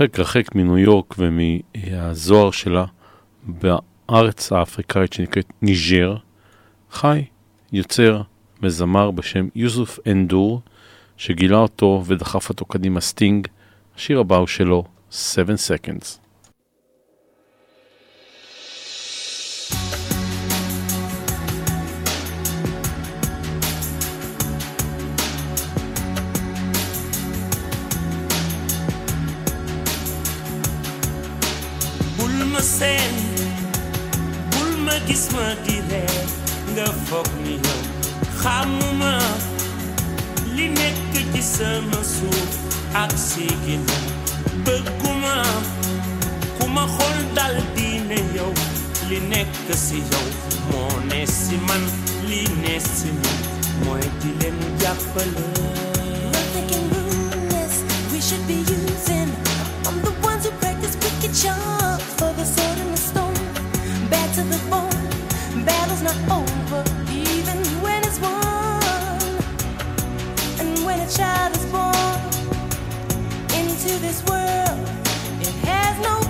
הרחק 0.00 0.18
רחק 0.18 0.54
מניו 0.54 0.78
יורק 0.78 1.14
ומהזוהר 1.18 2.50
שלה 2.50 2.84
בארץ 3.42 4.52
האפריקאית 4.52 5.12
שנקראת 5.12 5.52
ניג'ר, 5.62 6.16
חי 6.90 7.24
יוצר 7.72 8.22
וזמר 8.62 9.10
בשם 9.10 9.48
יוסו 9.54 9.98
אנדור, 10.06 10.60
שגילה 11.16 11.56
אותו 11.56 12.02
ודחף 12.06 12.48
אותו 12.48 12.64
קדימה 12.64 13.00
סטינג. 13.00 13.46
השיר 13.96 14.20
הבא 14.20 14.36
הוא 14.36 14.46
שלו, 14.46 14.84
7 15.10 15.54
Seconds. 15.54 16.25
Ree 35.90 36.16
nga 36.72 36.86
ni 37.44 37.54
yow 37.66 37.82
xamuma 38.40 39.12
li 40.56 40.66
nekk 40.78 41.12
ci 41.32 41.42
sama 41.54 42.00
suuf 42.14 42.50
ak 43.02 43.12
si 43.26 43.46
ginnaaw 43.64 44.04
bëgguma 44.64 45.34
dal 47.36 47.56
yow 48.36 48.52
li 49.08 49.18
nekk 49.32 49.68
si 49.84 49.98
yow 50.12 50.26
moo 50.70 50.92
ne 51.08 51.20
si 51.38 51.56
man 51.68 51.82
li 52.28 52.42
ne 52.62 52.74
si 52.94 53.10
mooy 53.84 54.04
di 54.20 54.30
leen 54.40 54.58
jàppale. 54.80 55.44
We 58.12 58.20
should 58.26 58.44
be 58.48 58.58
using. 58.76 59.30
I'm 59.86 59.96
the 60.04 60.12
ones 60.28 60.44
who 60.46 60.52
practice 60.60 60.96
wicked 61.02 61.32
charms 61.40 61.85
to 64.36 64.42
the 64.42 64.58
bone. 64.68 65.64
Battle's 65.64 66.02
not 66.02 66.14
over, 66.30 66.84
even 67.10 67.56
when 67.80 68.02
it's 68.04 68.20
won. 68.20 69.22
And 70.60 70.84
when 70.84 71.00
a 71.00 71.08
child 71.08 71.56
is 71.56 71.64
born 71.72 72.20
into 73.58 73.98
this 74.04 74.22
world, 74.28 74.78
it 75.40 75.54
has 75.64 75.96
no 76.02 76.25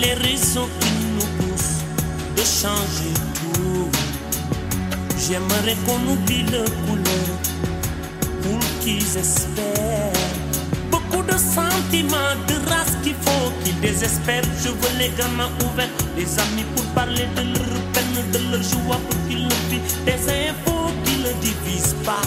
les 0.00 0.14
raisons 0.14 0.68
qui 0.80 0.90
nous 1.14 1.26
poussent 1.38 1.82
de 2.36 2.42
changer 2.42 3.14
tout. 3.34 3.88
J'aimerais 5.18 5.76
qu'on 5.84 6.12
oublie 6.12 6.44
le 6.44 6.64
couleur 6.86 7.30
pour 8.42 8.58
qu'ils 8.80 9.16
espèrent. 9.16 10.12
Beaucoup 10.90 11.22
de 11.22 11.36
sentiments, 11.36 12.36
de 12.46 12.54
race 12.70 12.96
qu'il 13.02 13.14
faut 13.14 13.52
qu'ils 13.64 13.80
désespèrent. 13.80 14.44
Je 14.62 14.68
veux 14.68 14.98
les 14.98 15.10
gamins 15.18 15.50
ouverts, 15.64 15.90
les 16.16 16.30
amis 16.38 16.66
pour 16.74 16.84
parler 16.94 17.26
de 17.36 17.42
leur 17.42 17.80
peine, 17.92 18.30
de 18.32 18.38
leur 18.50 18.62
joie 18.62 19.00
pour 19.08 19.28
qu'ils 19.28 19.44
le. 19.44 19.58
Des 20.04 20.12
infos 20.12 20.90
qui 21.04 21.18
ne 21.18 21.32
divisent 21.40 21.96
pas. 22.04 22.22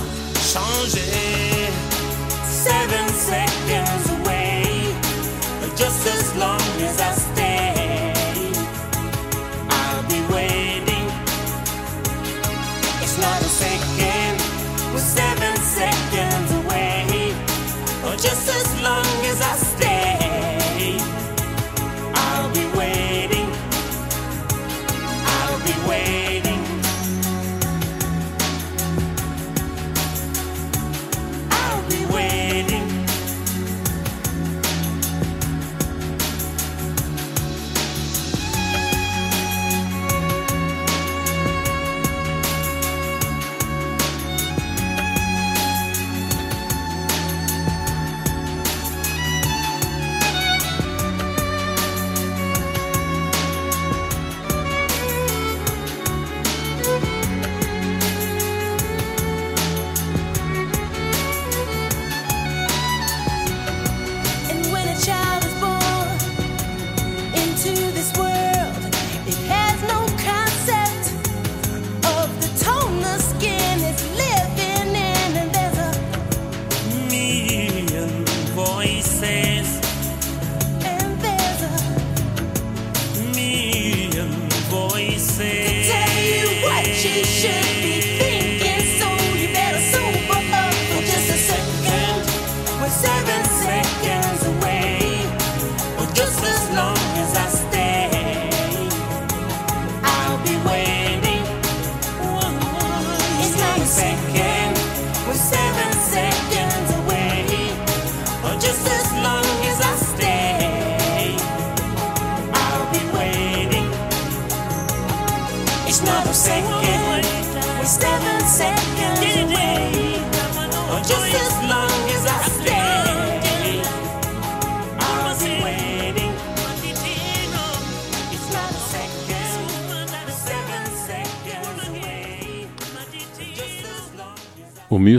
Changer. 0.53 1.71
Seven 2.63 3.07
seconds 3.17 4.10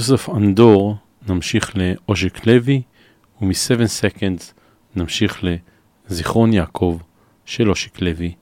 ומיוסף 0.03 0.29
אנדור 0.29 0.97
נמשיך 1.29 1.73
לאוז'ק 1.75 2.47
לוי, 2.47 2.83
ומ-7 3.41 3.81
Seconds 4.01 4.43
נמשיך 4.97 5.45
לזיכרון 6.09 6.53
יעקב 6.53 6.99
של 7.45 7.71
אושיק 7.71 8.01
לוי. 8.01 8.35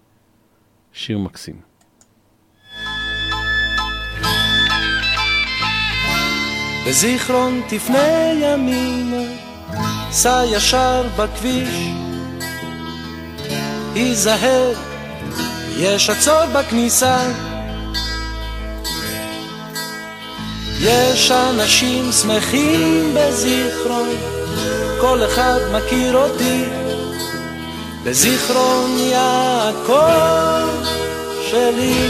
שיר 0.92 1.18
מקסים. 1.18 1.61
בזיכרון 6.86 7.61
תפנה 7.68 8.32
ימינה, 8.34 9.22
סע 10.11 10.42
ישר 10.52 11.08
בכביש, 11.18 11.88
היזהר, 13.94 14.72
יש 15.78 16.11
עצות 16.11 16.48
בכניסה. 16.54 17.50
יש 20.82 21.30
אנשים 21.30 22.12
שמחים 22.12 23.14
בזיכרון, 23.14 24.08
כל 25.00 25.24
אחד 25.24 25.58
מכיר 25.72 26.16
אותי, 26.16 26.64
בזיכרון 28.04 28.96
יעקב 28.98 30.66
שלי. 31.50 32.08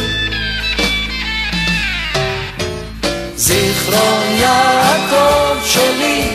זיכרון 3.37 4.23
יעקב 4.41 5.65
שלי, 5.65 6.29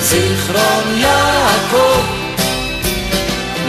זיכרון 0.00 0.98
יעקב, 0.98 2.02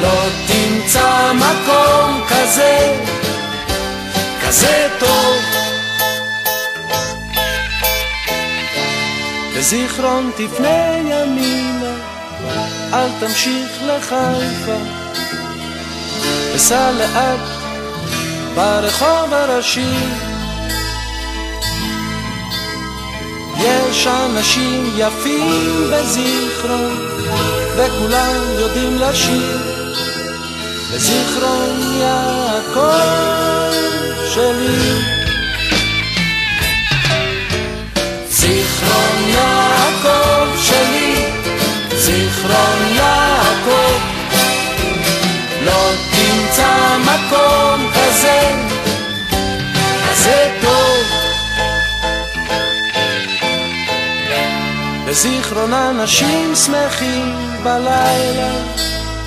לא 0.01 0.23
תמצא 0.47 1.31
מקום 1.33 2.21
כזה, 2.29 2.97
כזה 4.41 4.87
טוב. 4.99 5.50
בזיכרון 9.61 10.31
תפנה 10.35 10.97
ימינה, 10.97 11.93
אל 12.93 13.09
תמשיך 13.19 13.71
לחיפה, 13.81 14.77
וסע 16.55 16.91
לאט 16.91 17.39
ברחוב 18.55 19.33
הראשי. 19.33 19.95
יש 23.57 24.07
אנשים 24.07 24.93
יפים 24.97 25.91
בזיכרון, 25.91 27.07
וכולם 27.75 28.43
יודעים 28.59 28.99
לשיר. 28.99 29.57
בזיכרון 30.93 31.97
יעקב 31.99 32.91
שלי. 34.33 35.20
זיכרון 38.81 39.29
יעקב 39.29 40.57
שלי, 40.57 41.25
זיכרון 41.95 42.95
יעקב, 42.95 43.99
לא 45.61 45.91
תמצא 46.11 46.97
מקום 46.97 47.91
כזה, 47.93 48.51
כזה 50.09 50.57
טוב. 50.61 51.05
בזיכרון 55.07 55.73
אנשים 55.73 56.55
שמחים 56.55 57.35
בלילה 57.63 58.51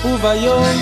וביום, 0.05 0.81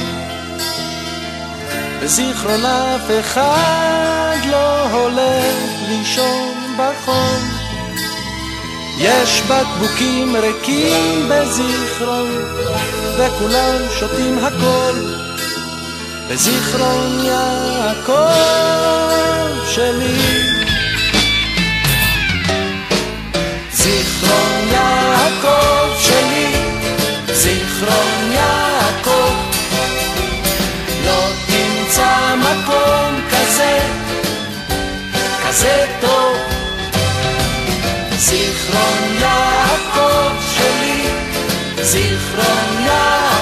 בזיכרון 2.02 2.66
אף 2.66 3.12
אחד 3.20 4.38
לא 4.46 4.90
הולך 4.90 5.56
לישון 5.90 6.76
בחום. 6.78 7.53
יש 8.98 9.42
בקבוקים 9.42 10.36
ריקים 10.36 11.30
בזיכרון, 11.30 12.30
וכולם 13.18 13.76
שותים 14.00 14.38
הכל. 14.38 14.94
בזיכרון 16.30 17.20
יעקב 17.26 18.14
שלי. 19.66 20.63
זיכרון 41.84 42.82
יעד 42.86 43.33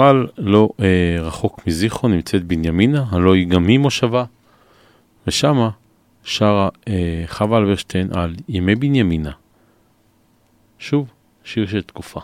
בכלל 0.00 0.26
לא 0.38 0.68
אה, 0.80 1.16
רחוק 1.20 1.66
מזיכרון 1.66 2.12
נמצאת 2.12 2.44
בנימינה, 2.44 3.04
הלא 3.10 3.34
היא 3.34 3.48
גם 3.48 3.66
היא 3.66 3.78
מושבה, 3.78 4.24
ושמה 5.26 5.70
שרה 6.24 6.68
אה, 6.88 7.24
חווה 7.26 7.58
אלברשטיין 7.58 8.08
על 8.12 8.34
ימי 8.48 8.74
בנימינה. 8.74 9.30
שוב, 10.78 11.08
שיר 11.44 11.66
של 11.66 11.82
תקופה. 11.82 12.20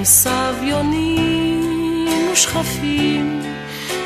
עם 0.00 0.04
סביונים 0.04 1.60
ושכפים, 2.32 3.42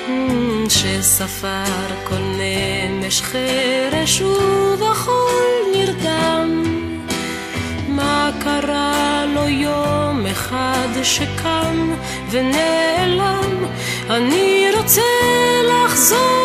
אמ, 0.08 0.64
שספר 0.68 1.64
כל 2.08 2.18
נמש 2.18 3.22
חרש 3.22 4.20
ובחול 4.20 5.44
נרדם. 5.76 6.62
מה 7.88 8.30
קרה 8.40 9.24
לו 9.34 9.48
יום 9.48 10.26
אחד 10.26 10.88
שקם 11.02 11.94
ונעלם? 12.30 13.64
אני 14.10 14.66
רוצה 14.76 15.02
לחזור 15.68 16.43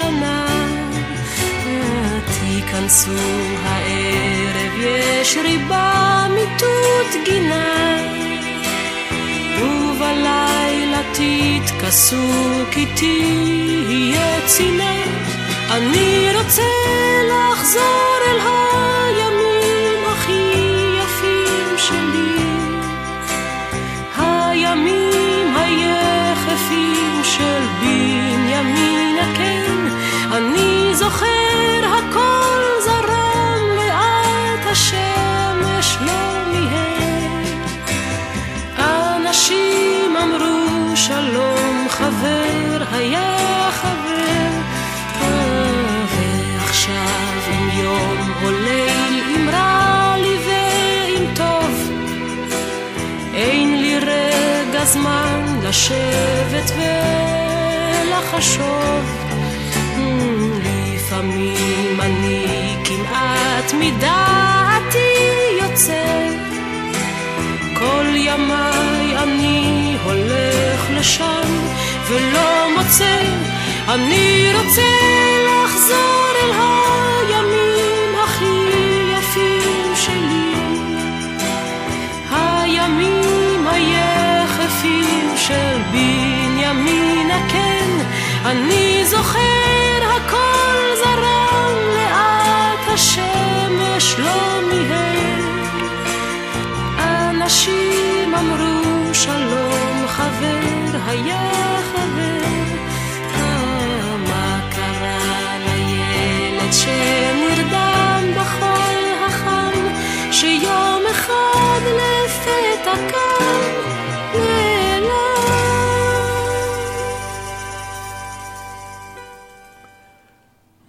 אה, 0.00 0.68
תיכנסו 2.26 3.12
הערב, 3.62 4.72
יש 4.80 5.36
ריבה 5.36 6.26
מיטוט 6.34 7.24
גינה. 7.24 7.96
ובלילה 9.58 11.02
תתכסו 11.12 12.30
כי 12.70 12.86
תהיה 12.86 14.46
צינה. 14.46 15.02
אני 15.70 16.28
רוצה 16.36 16.62
לחזור 17.28 18.18
אל 18.26 18.38
הימים 18.40 19.41
לשבת 55.72 56.72
ולחשוב. 58.04 59.04
Hmm, 59.96 60.66
לפעמים 60.94 62.00
אני 62.00 62.76
כמעט 62.84 63.72
מדעתי 63.74 65.12
יוצא. 65.60 66.28
כל 67.74 68.06
ימיי 68.14 69.18
אני 69.22 69.96
הולך 70.04 70.90
לשם 70.90 71.48
ולא 72.08 72.68
מוצא. 72.78 73.20
אני 73.88 74.52
רוצה 74.54 74.82
לחזור 75.48 76.32
אל 76.44 76.50
הימים 76.52 76.91
אני 88.52 89.04
זוכר 89.06 89.98
הכל 90.02 90.96
זרם 90.96 91.76
לאט 91.94 92.88
השמש 92.88 94.16
לא 94.18 94.60
מיהר. 94.68 95.42
אנשים 96.98 98.34
אמרו 98.34 99.14
שלום 99.14 100.06
חבר 100.06 100.98
היה 101.06 101.61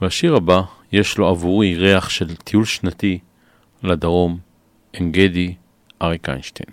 והשיר 0.04 0.36
הבא, 0.36 0.62
יש 0.92 1.18
לו 1.18 1.28
עבורי 1.28 1.76
ריח 1.76 2.10
של 2.10 2.36
טיול 2.36 2.66
שנתי 2.66 3.20
לדרום, 3.84 4.38
עין 4.94 5.12
גדי, 5.12 5.56
אריק 6.02 6.30
איינשטיין. 6.30 6.70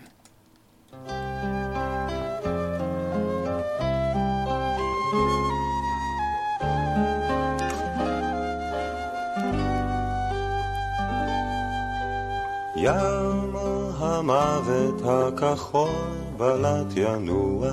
ים 12.76 13.56
המוות 13.98 15.02
הכחול 15.04 15.88
בלט 16.36 16.92
ינוע 16.96 17.70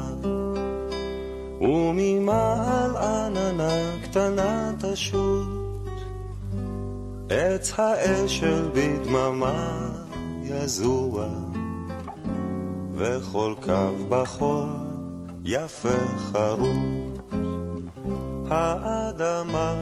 וממעל 1.62 2.98
עננה 2.98 4.04
קטנה 4.04 4.72
תשוט. 4.80 5.48
עץ 7.30 7.74
האשל 7.78 8.70
בדממה 8.74 9.90
יזוע 10.44 11.28
וכל 12.94 13.54
קו 13.66 14.06
בחול 14.10 14.70
יפה 15.44 15.90
חרוט. 16.18 17.34
האדמה 18.50 19.76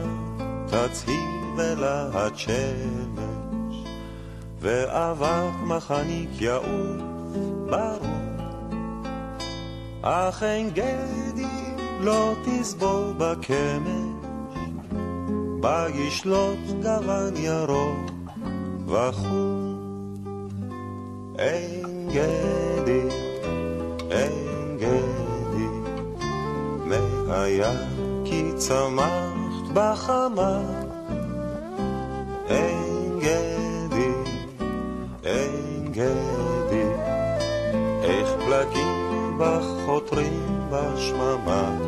תצהיב 0.66 1.56
בלהט 1.56 2.36
שמש 2.36 3.76
ואבק 4.60 5.52
מחניק 5.62 6.40
יעוף 6.40 7.36
ברור. 7.70 8.16
אך 10.02 10.42
אין 10.42 10.70
גדי 10.70 11.65
לא 12.00 12.32
תסבול 12.44 13.12
בקמש 13.18 14.16
בה 15.60 15.86
ישלוט 15.94 16.58
גוון 16.82 17.36
ירוק 17.36 18.10
וחור. 18.86 19.56
אין 21.38 22.08
גדי, 22.08 23.08
אין 24.10 24.78
גדי 24.78 25.68
מהיה 26.86 27.72
כי 28.24 28.52
צמחת 28.56 29.66
בחמה. 29.72 30.60
אין 32.48 33.18
גדי, 33.20 34.10
אין 35.24 35.88
גדי 35.90 36.88
איך 38.02 38.28
פלגים 38.44 39.38
בך 39.38 39.64
חותרים 39.86 40.45
בשממה. 40.70 41.78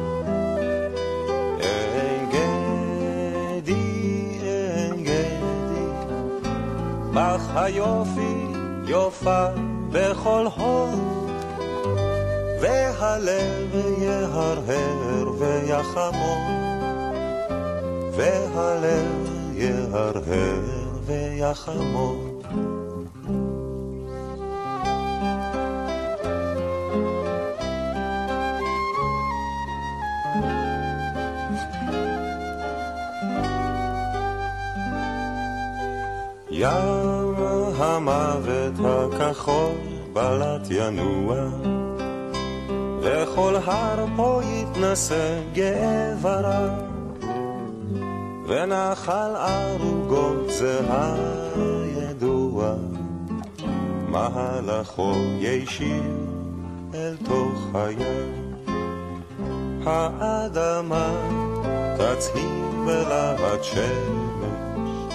אין 1.61 2.31
גדי, 2.31 3.73
אין 4.43 5.03
גדי 5.03 5.89
בך 7.15 7.57
היופי 7.57 8.47
יופה 8.85 9.47
בכל 9.91 10.47
הוד 10.57 11.29
והלב 12.61 13.75
יהרהר 13.99 15.31
ויחמוד 15.39 16.39
והלב 18.13 19.29
יהרהר 19.55 20.61
ויחמוד 21.07 22.28
הכחול 38.99 39.73
בלט 40.13 40.67
ינוע. 40.71 41.37
וכל 43.01 43.55
הר 43.65 44.05
פה 44.17 44.41
יתנשא 44.45 45.41
גאה 45.53 46.15
ורם 46.21 46.75
ונחל 48.47 49.37
ערוגות 49.37 50.51
זה 50.51 50.81
הידוע. 50.91 52.75
מהלכו 54.09 55.13
ישיר 55.39 56.03
אל 56.95 57.17
תוך 57.25 57.69
הים? 57.75 58.55
האדמה 59.87 61.11
תצהיר 61.95 62.69
בלהט 62.87 63.65
שמש. 63.65 65.15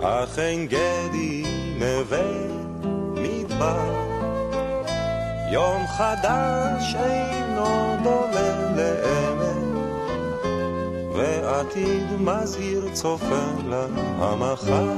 אך 0.00 0.38
אין 0.38 0.66
גדי 0.66 1.44
נווה 1.78 2.49
מדבר 3.60 4.00
יום 5.50 5.86
חדש 5.86 6.94
אינו 6.94 7.96
דומה 8.02 8.72
לאמש 8.76 9.56
ועתיד 11.16 12.06
מזהיר 12.20 12.88
צופה 12.92 13.44
למחר 13.68 14.92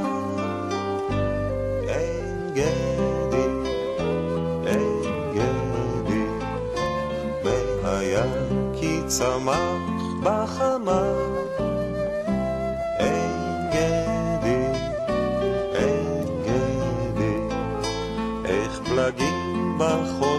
אין 1.89 2.51
גדי, 2.55 3.49
אין 4.67 5.33
גדי 5.35 6.27
והיה 7.45 8.25
כי 8.75 9.01
צמח 9.07 9.83
בחמה 10.23 11.03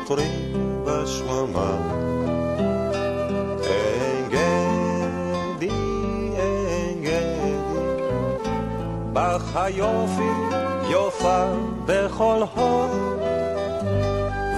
בחותרים 0.04 0.84
בשממה. 0.86 1.78
אין 3.64 4.30
גדי, 4.30 5.70
אין 6.36 7.02
גדי 7.02 7.56
בך 9.14 9.56
היופי 9.56 10.32
יופה 10.90 11.44
בכל 11.86 12.42
הוד. 12.56 12.92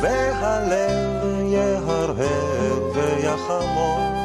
והלב 0.02 1.24
יהרהר 1.44 2.92
ויחמוד 2.94 4.16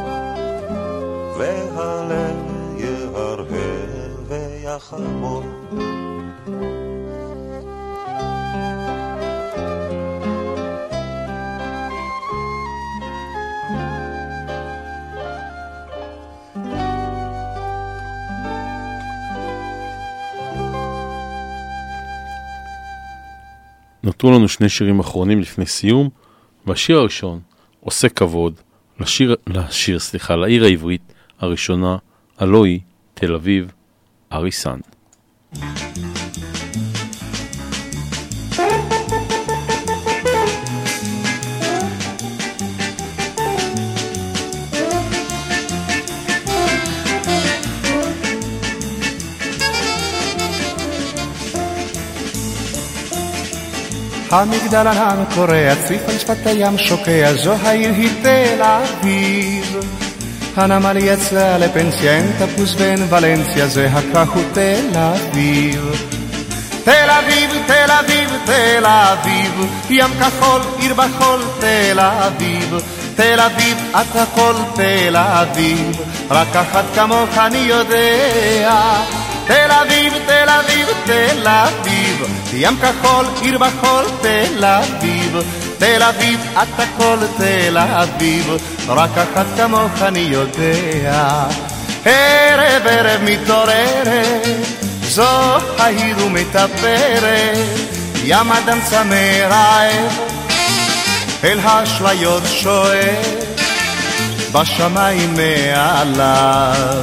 והלב 1.38 2.36
יהרהר 2.76 3.44
ויחמוד 4.28 5.44
נותרו 24.20 24.38
לנו 24.38 24.48
שני 24.48 24.68
שירים 24.68 25.00
אחרונים 25.00 25.40
לפני 25.40 25.66
סיום, 25.66 26.08
והשיר 26.66 26.98
הראשון 26.98 27.40
עושה 27.80 28.08
כבוד 28.08 28.54
לשיר, 29.00 29.36
לשיר, 29.46 29.98
סליחה, 29.98 30.36
לעיר 30.36 30.64
העברית 30.64 31.12
הראשונה, 31.38 31.96
הלוא 32.38 32.66
היא 32.66 32.80
תל 33.14 33.34
אביב, 33.34 33.72
אריסן. 34.32 34.78
המגדל 54.30 54.86
ענן 54.86 55.24
קורע, 55.34 55.74
צריף 55.86 56.08
על 56.08 56.18
שפת 56.18 56.46
הים 56.46 56.78
שוקע, 56.78 57.32
זו 57.32 57.52
העיר 57.62 57.92
היא 57.94 58.10
תל 58.22 58.62
אביב. 58.62 59.76
הנמל 60.56 60.96
יצא 60.96 61.56
לפנסיה, 61.56 62.16
אין 62.16 62.32
תפוס 62.38 62.74
ואין 62.78 63.06
ולנסיה, 63.10 63.66
זה 63.66 63.90
הכך 63.92 64.30
הוא 64.34 64.42
תל 64.52 64.98
אביב. 64.98 65.92
תל 66.84 67.10
אביב, 67.10 67.50
תל 67.66 67.90
אביב, 67.90 68.30
תל 68.44 68.86
אביב, 68.86 69.66
ים 69.90 70.10
כחול, 70.20 70.60
עיר 70.78 70.94
בחול, 70.94 71.40
תל 71.60 72.00
אביב. 72.00 72.74
תל 73.16 73.40
אביב, 73.40 73.78
את 74.00 74.16
הכל 74.16 74.54
תל 74.74 75.16
אביב, 75.16 75.96
רק 76.30 76.56
אחת 76.56 76.84
כמוך 76.94 77.38
אני 77.38 77.58
יודע. 77.58 78.70
תל 79.50 79.72
אביב, 79.72 80.12
תל 80.26 80.48
אביב, 80.48 80.88
תל 81.04 81.48
אביב, 81.48 82.24
ים 82.54 82.76
כחול, 82.76 83.26
עיר 83.42 83.58
בחול, 83.58 84.04
תל 84.20 84.64
אביב. 84.64 85.36
תל 85.78 86.02
אביב, 86.02 86.40
את 86.62 86.80
הכל 86.80 87.16
תל 87.36 87.78
אביב, 87.78 88.56
רק 88.88 89.10
אחת 89.18 89.46
כמוך 89.56 90.02
אני 90.02 90.18
יודע. 90.18 91.44
ערב 92.04 92.86
ערב 92.86 93.20
מתעוררת, 93.24 94.46
זו 95.02 95.56
העיר 95.78 96.16
ומטפרת, 96.26 97.58
ים 98.24 98.52
אדם 98.52 98.78
צמא 98.84 99.46
רעב, 99.50 100.18
אל 101.44 101.60
האשליות 101.62 102.42
שואף, 102.46 103.26
בשמיים 104.52 105.34
מעליו, 105.34 107.02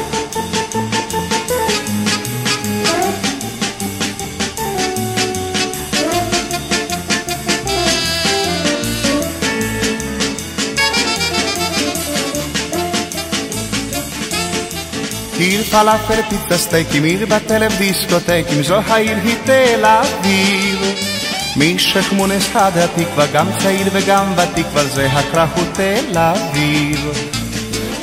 עיר 15.41 15.63
פלאפל, 15.63 16.21
פיצה 16.29 16.57
סטייקים, 16.57 17.03
עיר 17.03 17.25
בתלם 17.25 17.71
דיסקוטקים, 17.77 18.63
זו 18.63 18.75
העיר 18.87 19.17
היא 19.23 19.35
תל 19.43 19.85
אביב. 19.85 20.95
משכמונס 21.57 22.55
עד 22.55 22.77
התקווה, 22.77 23.25
גם 23.33 23.47
צעיר 23.59 23.87
וגם 23.91 24.33
ותיק, 24.37 24.65
כבר 24.71 24.83
זה 24.83 25.05
הכרך 25.05 25.49
הוא 25.55 25.63
תל 25.73 26.17
אביב. 26.17 27.11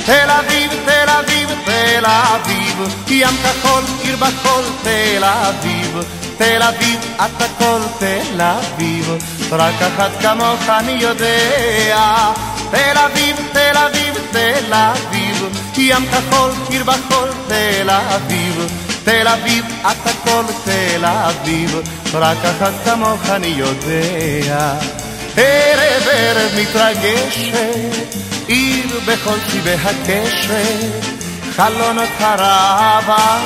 תל 0.07 0.30
אביב, 0.30 0.70
תל 0.84 1.11
אביב, 1.11 1.49
תל 1.64 2.05
אביב, 2.07 2.89
ים 3.09 3.36
כחול, 3.43 3.82
עיר 4.03 4.16
בחול, 4.16 4.64
תל 4.82 5.24
אביב. 5.24 5.99
תל 6.39 6.62
אביב, 6.62 7.01
את 7.16 7.43
הכל 7.43 7.80
תל 7.99 8.41
אביב, 8.41 9.12
רק 9.53 9.74
אחת 9.82 10.11
כמוך 10.22 10.68
אני 10.68 10.93
יודע. 10.93 12.48
תל 12.71 12.99
אביב, 12.99 13.37
תל 13.53 13.77
אביב, 13.77 14.14
תל 14.31 14.75
אביב, 14.75 15.59
ים 15.77 16.07
כחול, 16.07 16.51
עיר 16.71 16.85
בחול, 16.85 17.29
תל 17.49 17.91
אביב. 17.91 18.89
תל 19.09 19.29
אביב, 19.29 19.64
את 19.81 20.07
הכל 20.07 20.45
תל 20.64 21.05
אביב, 21.05 21.81
רק 22.14 22.37
אחת 22.45 22.73
כמוך 22.85 23.31
אני 23.31 23.47
יודע. 23.47 24.75
ערב 25.37 26.09
ערב 26.12 26.51
מתרגשת, 26.61 28.14
עיר 28.47 29.01
בכל 29.07 29.37
צבעי 29.49 29.75
הקשת, 29.75 31.07
חלונות 31.57 32.09
הרבה, 32.19 33.39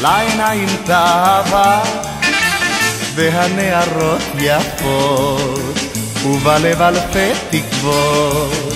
לעיניים 0.00 0.68
תאווה, 0.84 1.82
והנערות 3.14 4.22
יפות, 4.38 5.79
ובלב 6.24 6.82
אלפי 6.82 7.30
תקוות. 7.50 8.74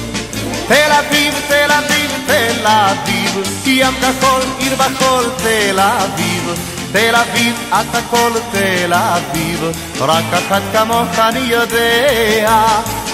תל 0.68 0.92
אביב, 0.92 1.34
תל 1.48 1.72
אביב, 1.72 2.10
תל 2.26 2.66
אביב, 2.66 3.42
ים 3.66 3.94
כחול, 4.00 4.42
עיר 4.58 4.74
בחול, 4.76 5.24
תל 5.36 5.80
אביב. 5.80 6.74
תל 6.92 7.14
אביב, 7.14 7.54
את 7.70 7.94
הכל 7.94 8.30
תל 8.52 8.92
אביב, 8.92 9.64
רק 10.00 10.24
אחת 10.32 10.62
כמוך 10.72 11.18
אני 11.18 11.38
יודע. 11.38 12.66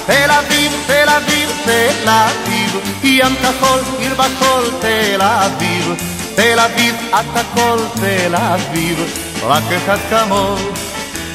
תל 0.06 0.30
אביב, 0.30 0.72
תל 0.86 1.08
אביב, 1.08 1.50
תל 1.64 2.08
אביב, 2.08 2.76
ים 3.02 3.36
כחול, 3.42 3.80
עיר 3.98 4.14
בחול, 4.14 4.64
תל 4.80 5.22
אביב. 5.22 5.94
תל 6.34 6.58
אביב, 6.60 6.94
את 7.10 7.36
הכל 7.36 7.78
תל 7.94 8.34
אביב, 8.34 9.20
רק 9.42 9.62
אחד 9.72 9.98
כמוך 10.10 10.60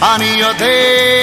אני 0.01 0.35
יודע. 0.37 1.15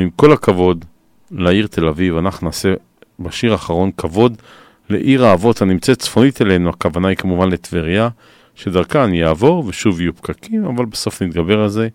ועם 0.00 0.10
כל 0.16 0.32
הכבוד 0.32 0.84
לעיר 1.30 1.66
תל 1.66 1.86
אביב, 1.86 2.16
אנחנו 2.16 2.46
נעשה 2.46 2.74
בשיר 3.18 3.52
האחרון 3.52 3.90
כבוד 3.96 4.42
לעיר 4.90 5.24
האבות 5.24 5.62
הנמצאת 5.62 5.98
צפונית 5.98 6.42
אלינו, 6.42 6.70
הכוונה 6.70 7.08
היא 7.08 7.16
כמובן 7.16 7.48
לטבריה, 7.48 8.08
שדרכה 8.54 9.04
אני 9.04 9.24
אעבור 9.24 9.64
ושוב 9.66 10.00
יהיו 10.00 10.16
פקקים, 10.16 10.64
אבל 10.64 10.84
בסוף 10.84 11.22
נתגבר 11.22 11.60
על 11.60 11.68
זה. 11.68 11.88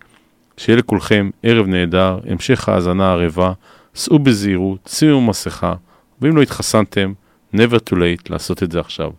שיהיה 0.57 0.77
לכולכם 0.77 1.29
ערב 1.43 1.67
נהדר, 1.67 2.19
המשך 2.29 2.69
האזנה 2.69 3.11
ערבה, 3.11 3.53
סעו 3.95 4.19
בזהירות, 4.19 4.89
שימו 4.91 5.21
מסכה, 5.21 5.73
ואם 6.21 6.35
לא 6.35 6.41
התחסנתם, 6.41 7.13
never 7.55 7.79
too 7.89 7.95
late 7.95 8.29
לעשות 8.29 8.63
את 8.63 8.71
זה 8.71 8.79
עכשיו. 8.79 9.11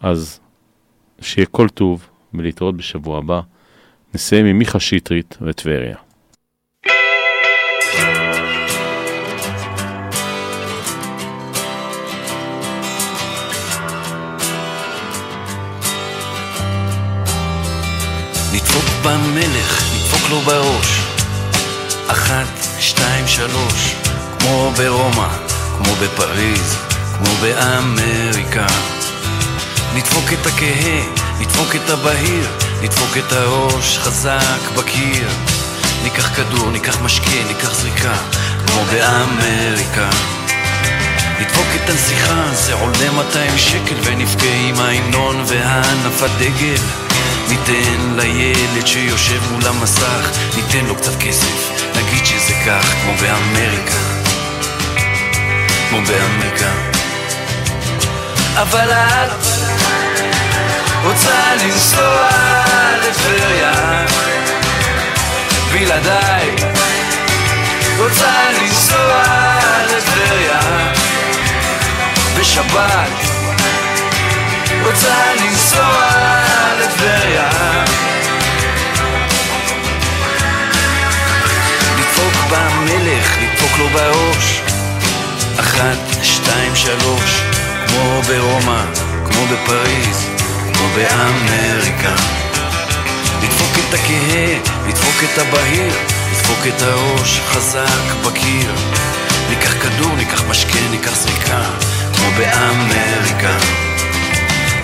אז 0.00 0.40
שיהיה 1.20 1.46
כל 1.46 1.68
טוב 1.68 2.06
ולהתראות 2.34 2.76
בשבוע 2.76 3.18
הבא. 3.18 3.40
נסיים 4.14 4.46
עם 4.46 4.58
מיכה 4.58 4.80
שטרית 4.80 5.38
וטבריה. 5.40 5.96
נדפוק 18.52 18.84
במלך, 19.02 19.82
נדפוק 19.94 20.30
לו 20.30 20.40
בראש. 20.40 21.00
אחת, 22.06 22.66
שתיים, 22.80 23.28
שלוש, 23.28 23.94
כמו 24.38 24.72
ברומא, 24.76 25.28
כמו 25.76 25.94
בפריז, 25.94 26.76
כמו 27.16 27.34
באמריקה. 27.40 28.66
נדפוק 29.94 30.24
את 30.32 30.46
הכהה, 30.46 31.02
נדפוק 31.40 31.76
את 31.76 31.90
הבהיר, 31.90 32.48
נדפוק 32.82 33.16
את 33.18 33.32
הראש 33.32 33.98
חזק 33.98 34.70
בקיר. 34.76 35.28
ניקח 36.02 36.36
כדור, 36.36 36.70
ניקח 36.70 37.00
משקה, 37.02 37.44
ניקח 37.48 37.74
זריקה, 37.74 38.14
כמו 38.66 38.84
באמריקה. 38.90 40.08
נדפוק 41.40 41.66
את 41.74 41.90
הנסיכה, 41.90 42.44
זה 42.52 42.74
עולה 42.74 43.10
200 43.16 43.58
שקל, 43.58 43.94
ונבכה 44.04 44.54
עם 44.68 44.80
ההמנון 44.80 45.44
והנף 45.46 46.22
הדגל. 46.22 47.01
ניתן 47.52 48.16
לילד 48.16 48.86
שיושב 48.86 49.40
מול 49.52 49.66
המסך, 49.66 50.30
ניתן 50.56 50.84
לו 50.86 50.96
קצת 50.96 51.12
כסף, 51.20 51.70
נגיד 51.96 52.26
שזה 52.26 52.54
כך, 52.66 52.86
כמו 53.02 53.12
באמריקה. 53.20 53.98
כמו 55.88 55.98
באמריקה. 56.02 56.70
אבל 58.54 58.92
את 58.92 59.46
רוצה 61.04 61.54
לנסוע 61.64 62.28
לטבריה, 63.02 64.06
בלעדיי 65.72 66.50
רוצה 67.98 68.32
לנסוע 68.62 69.22
לטבריה 69.86 70.60
בשבת 72.38 73.32
רוצה 74.84 75.34
לנסוע 75.34 76.51
לטבריה 77.02 77.50
לדפוק 81.98 82.34
במלך, 82.50 83.36
לדפוק 83.42 83.78
לו 83.78 83.88
בראש. 83.88 84.60
אחת, 85.60 86.22
שתיים, 86.22 86.76
שלוש 86.76 87.42
כמו 87.86 88.22
ברומא, 88.22 88.84
כמו 89.24 89.46
בפריז, 89.46 90.26
כמו 90.74 90.88
באמריקה. 90.96 92.14
לדפוק 93.42 93.78
את 93.88 93.94
הכהה, 93.94 94.58
לדפוק 94.88 95.24
את 95.24 95.38
הבהיר 95.38 95.92
לדפוק 96.32 96.66
את 96.76 96.82
הראש 96.82 97.40
חזק 97.40 98.26
בקיר. 98.26 98.74
ניקח 99.50 99.72
כדור, 99.82 100.16
ניקח 100.16 100.42
משקה, 100.48 100.78
ניקח 100.90 101.14
זריקה 101.14 101.62
כמו 102.12 102.26
באמריקה 102.36 103.91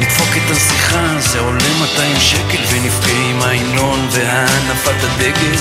נדפוק 0.01 0.29
את 0.37 0.51
הנסיכה, 0.51 1.19
זה 1.19 1.41
עולה 1.41 1.69
200 1.81 2.17
שקל 2.21 2.63
ונבכה 2.71 3.13
עם 3.31 3.43
ההמנון 3.43 4.09
והנפת 4.11 5.05
הדגל. 5.05 5.57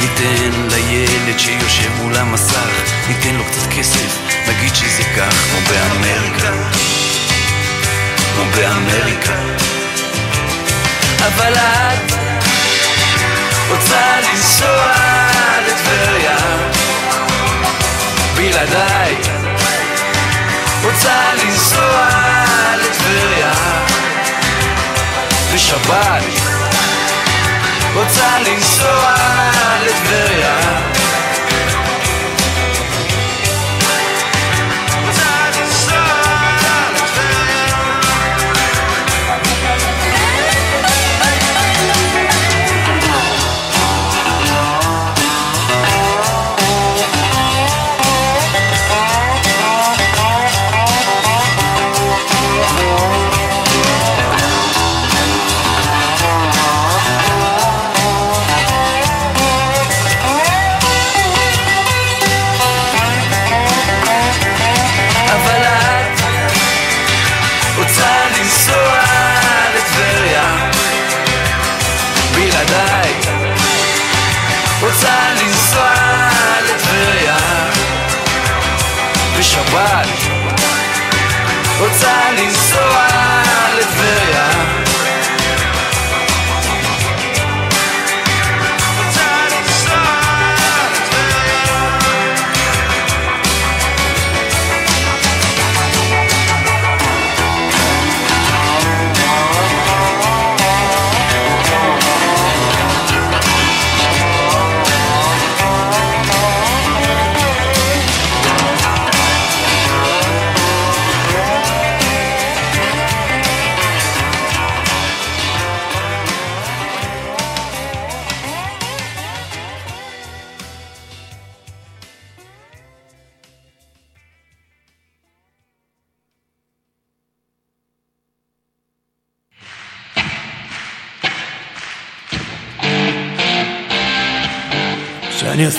ניתן 0.00 0.68
לילד 0.70 1.38
שיושב 1.38 1.90
מול 2.02 2.16
המסך, 2.16 2.70
ניתן 3.08 3.34
לו 3.34 3.44
קצת 3.44 3.72
כסף, 3.78 4.18
נגיד 4.48 4.74
שזה 4.74 5.02
כך 5.16 5.34
כמו 5.34 5.58
באמריקה. 5.68 6.52
כמו 8.34 8.44
באמריקה. 8.56 9.34
אבל 11.18 11.52
את 11.54 12.12
רוצה 13.68 14.20
לנסוע 14.20 14.92
לטבריה. 15.66 16.36
בלעדיי. 18.36 19.14
רוצה 20.82 21.34
לנסוע 21.44 22.31
בשבת. 25.72 26.22
רוצה 27.94 28.38
לנסוע 28.38 29.14
לטבריה 29.84 30.56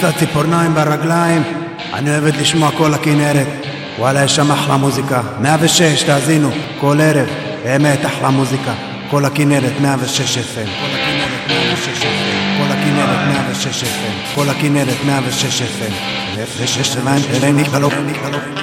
עושה 0.06 0.20
ציפורניים 0.20 0.74
ברגליים, 0.74 1.43
אני 1.93 2.10
אוהבת 2.10 2.38
לשמוע 2.38 2.72
כל 2.78 2.93
הכנרת. 2.93 3.47
וואלה, 3.97 4.24
יש 4.24 4.36
שם 4.36 4.51
אחלה 4.51 4.78
מוזיקה. 4.78 5.22
106, 5.41 6.04
תאזינו, 6.04 6.51
כל 6.80 7.01
ערב. 7.01 7.28
באמת 7.64 8.06
אחלה 8.06 8.30
מוזיקה. 8.30 8.74
כל 9.10 9.26
הכנרת, 9.26 9.72
106 9.82 10.38
FM. 10.38 10.70
כל 10.80 10.95
הכנרת, 10.95 11.47
106 11.47 12.04
FM. 12.04 12.58
כל 12.58 12.72
הכנרת, 12.72 13.28
106 13.28 13.84
FM. 13.84 14.36
כל 14.36 14.49
הכנרת, 14.49 14.97
106 15.06 15.62
FM. 15.62 15.93
106 16.36 16.95
FM, 16.95 18.62